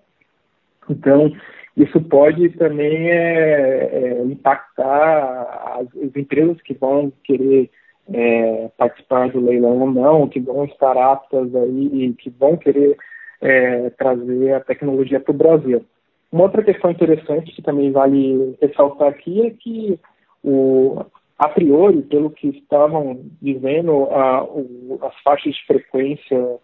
Então, 0.89 1.31
isso 1.75 1.99
pode 2.01 2.49
também 2.57 3.09
é, 3.09 3.89
é, 3.91 4.23
impactar 4.23 5.79
as, 5.79 5.87
as, 5.87 6.15
empresas 6.15 6.61
que 6.61 6.73
vão 6.73 7.11
querer 7.23 7.69
é, 8.13 8.69
participar 8.77 9.29
do 9.29 9.39
leilão 9.39 9.79
ou 9.79 9.91
não, 9.91 10.27
que 10.27 10.39
vão 10.39 10.65
estar 10.65 10.97
aptas 10.97 11.53
aí, 11.55 12.13
que 12.17 12.29
vão 12.29 12.57
querer 12.57 12.97
é, 13.41 13.89
trazer 13.91 14.53
a 14.53 14.59
tecnologia 14.59 15.19
para 15.19 15.31
o 15.31 15.37
Brasil. 15.37 15.85
Uma 16.31 16.43
outra 16.43 16.63
questão 16.63 16.91
interessante 16.91 17.51
que 17.53 17.61
também 17.61 17.91
vale 17.91 18.55
ressaltar 18.61 19.09
aqui 19.09 19.45
é 19.45 19.49
que, 19.51 19.99
o, 20.43 21.03
a 21.37 21.49
priori, 21.49 22.01
pelo 22.03 22.29
que 22.29 22.49
estavam 22.49 23.19
dizendo, 23.41 24.03
a, 24.11 24.43
o, 24.43 24.99
as 25.01 25.15
faixas 25.23 25.53
de 25.53 25.65
frequência 25.65 26.59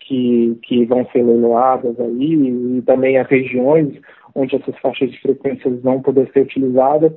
que, 0.00 0.58
que 0.62 0.84
vão 0.86 1.06
ser 1.06 1.22
leiloadas 1.22 1.98
aí 1.98 2.34
e 2.78 2.82
também 2.82 3.18
as 3.18 3.28
regiões 3.28 4.00
onde 4.34 4.56
essas 4.56 4.76
faixas 4.78 5.10
de 5.10 5.20
frequências 5.20 5.80
vão 5.82 6.00
poder 6.00 6.30
ser 6.32 6.42
utilizadas, 6.42 7.12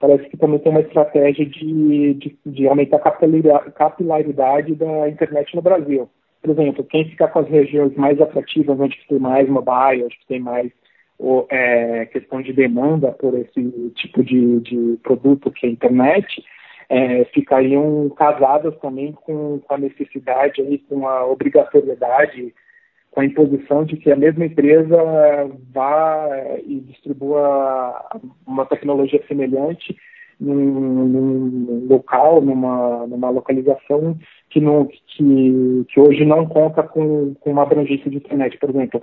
parece 0.00 0.28
que 0.30 0.36
também 0.36 0.58
tem 0.58 0.72
uma 0.72 0.80
estratégia 0.80 1.46
de, 1.46 2.14
de, 2.14 2.38
de 2.44 2.66
aumentar 2.66 2.96
a 2.96 3.70
capilaridade 3.70 4.74
da 4.74 5.08
internet 5.08 5.54
no 5.54 5.62
Brasil. 5.62 6.08
Por 6.42 6.50
exemplo, 6.50 6.82
quem 6.84 7.04
ficar 7.04 7.28
com 7.28 7.40
as 7.40 7.48
regiões 7.48 7.94
mais 7.94 8.18
atrativas, 8.18 8.80
onde 8.80 8.98
tem 9.06 9.18
mais 9.18 9.46
mobile, 9.46 10.04
onde 10.04 10.18
tem 10.26 10.40
mais 10.40 10.72
ou, 11.18 11.46
é, 11.50 12.06
questão 12.06 12.40
de 12.40 12.50
demanda 12.50 13.12
por 13.12 13.38
esse 13.38 13.90
tipo 13.94 14.24
de, 14.24 14.60
de 14.60 14.98
produto 15.02 15.50
que 15.50 15.66
é 15.66 15.68
a 15.68 15.72
internet, 15.72 16.42
é, 16.88 17.24
ficariam 17.26 18.08
casadas 18.16 18.74
também 18.78 19.12
com, 19.12 19.60
com, 19.60 19.74
a 19.74 19.78
necessidade, 19.78 20.62
aí, 20.62 20.78
com 20.78 21.06
a 21.06 21.26
obrigatoriedade, 21.26 22.54
com 23.10 23.20
a 23.20 23.24
imposição 23.24 23.84
de 23.84 23.96
que 23.96 24.10
a 24.10 24.16
mesma 24.16 24.46
empresa 24.46 24.96
vá 25.72 26.28
e 26.64 26.80
distribua 26.80 28.20
uma 28.46 28.64
tecnologia 28.66 29.22
semelhante 29.26 29.96
num, 30.38 30.54
num 30.54 31.86
local, 31.88 32.40
numa, 32.40 33.06
numa 33.06 33.30
localização 33.30 34.16
que, 34.48 34.60
não, 34.60 34.86
que, 34.86 35.84
que 35.88 36.00
hoje 36.00 36.24
não 36.24 36.46
conta 36.46 36.82
com, 36.82 37.34
com 37.34 37.50
uma 37.50 37.62
abrangência 37.62 38.10
de 38.10 38.16
internet. 38.16 38.56
Por 38.58 38.70
exemplo, 38.70 39.02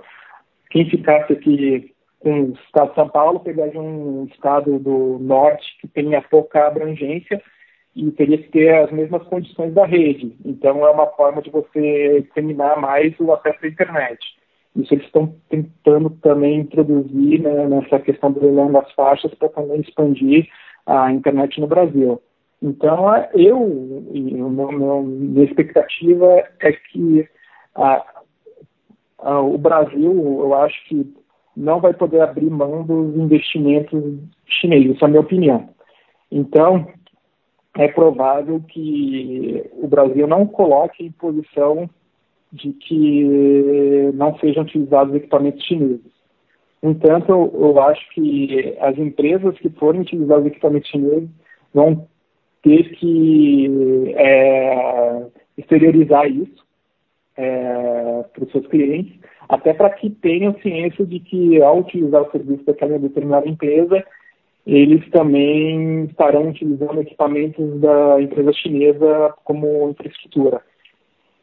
quem 0.70 0.88
ficasse 0.88 1.32
aqui 1.32 1.94
com 2.18 2.42
o 2.42 2.52
estado 2.54 2.88
de 2.88 2.94
São 2.96 3.08
Paulo, 3.08 3.40
pegaria 3.40 3.80
um 3.80 4.24
estado 4.24 4.78
do 4.78 5.18
norte 5.20 5.64
que 5.80 5.86
tenha 5.86 6.20
pouca 6.20 6.66
abrangência 6.66 7.40
e 7.94 8.10
teria 8.12 8.38
que 8.38 8.48
ter 8.50 8.74
as 8.74 8.92
mesmas 8.92 9.22
condições 9.24 9.74
da 9.74 9.84
rede. 9.84 10.36
Então, 10.44 10.86
é 10.86 10.90
uma 10.90 11.06
forma 11.08 11.42
de 11.42 11.50
você 11.50 12.22
disseminar 12.22 12.80
mais 12.80 13.14
o 13.18 13.32
acesso 13.32 13.58
à 13.64 13.68
internet. 13.68 14.18
Isso 14.76 14.94
eles 14.94 15.06
estão 15.06 15.34
tentando 15.48 16.10
também 16.22 16.60
introduzir 16.60 17.40
né, 17.40 17.66
nessa 17.66 17.98
questão 17.98 18.30
do 18.30 18.40
leilão 18.40 18.70
das 18.70 18.90
faixas 18.92 19.34
para 19.34 19.48
também 19.48 19.80
expandir 19.80 20.48
a 20.86 21.12
internet 21.12 21.60
no 21.60 21.66
Brasil. 21.66 22.20
Então, 22.62 23.14
é, 23.14 23.30
eu, 23.34 23.60
o 23.60 24.50
meu, 24.50 24.72
meu, 24.72 25.02
minha 25.02 25.44
expectativa 25.44 26.44
é 26.60 26.72
que 26.72 27.28
a, 27.74 28.04
a, 29.18 29.40
o 29.40 29.58
Brasil, 29.58 30.12
eu 30.12 30.54
acho 30.54 30.84
que 30.86 31.14
não 31.56 31.80
vai 31.80 31.92
poder 31.92 32.20
abrir 32.20 32.50
mão 32.50 32.84
dos 32.84 33.16
investimentos 33.16 34.00
chineses, 34.46 34.96
essa 34.96 35.04
é 35.04 35.06
a 35.06 35.08
minha 35.08 35.20
opinião. 35.20 35.68
Então, 36.30 36.86
é 37.78 37.86
provável 37.86 38.60
que 38.68 39.64
o 39.74 39.86
Brasil 39.86 40.26
não 40.26 40.44
coloque 40.44 41.04
em 41.04 41.12
posição 41.12 41.88
de 42.52 42.72
que 42.72 44.10
não 44.14 44.36
sejam 44.38 44.64
utilizados 44.64 45.14
equipamentos 45.14 45.64
chineses. 45.64 46.18
No 46.82 46.90
entanto, 46.90 47.30
eu, 47.30 47.80
acho 47.80 48.08
que 48.10 48.76
as 48.80 48.98
empresas 48.98 49.56
que 49.58 49.68
forem 49.70 50.00
utilizar 50.00 50.40
os 50.40 50.46
equipamentos 50.46 50.90
chineses 50.90 51.28
vão 51.72 52.08
ter 52.62 52.90
que 52.96 54.12
é, 54.16 55.26
exteriorizar 55.56 56.28
isso 56.28 56.66
é, 57.36 58.24
para 58.32 58.44
os 58.44 58.50
seus 58.50 58.66
clientes, 58.66 59.16
até 59.48 59.72
para 59.72 59.90
que 59.90 60.10
tenham 60.10 60.58
ciência 60.60 61.06
de 61.06 61.20
que 61.20 61.62
ao 61.62 61.78
utilizar 61.78 62.22
o 62.22 62.30
serviço 62.32 62.64
daquela 62.64 62.98
determinada 62.98 63.48
empresa, 63.48 64.04
eles 64.66 65.08
também 65.10 66.04
estarão 66.04 66.50
utilizando 66.50 67.00
equipamentos 67.00 67.80
da 67.80 68.20
empresa 68.20 68.52
chinesa 68.52 69.34
como 69.44 69.90
infraestrutura. 69.90 70.60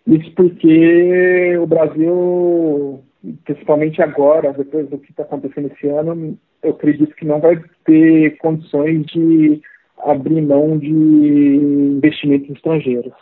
Isso 0.07 0.31
porque 0.35 1.57
o 1.57 1.65
Brasil, 1.65 3.03
principalmente 3.43 4.01
agora, 4.01 4.53
depois 4.53 4.87
do 4.89 4.99
que 4.99 5.09
está 5.09 5.23
acontecendo 5.23 5.71
esse 5.73 5.87
ano, 5.87 6.37
eu 6.61 6.71
acredito 6.71 7.15
que 7.15 7.25
não 7.25 7.39
vai 7.39 7.59
ter 7.83 8.37
condições 8.37 9.05
de 9.07 9.61
abrir 10.03 10.41
mão 10.41 10.77
de 10.77 10.89
investimentos 10.89 12.55
estrangeiros. 12.55 13.13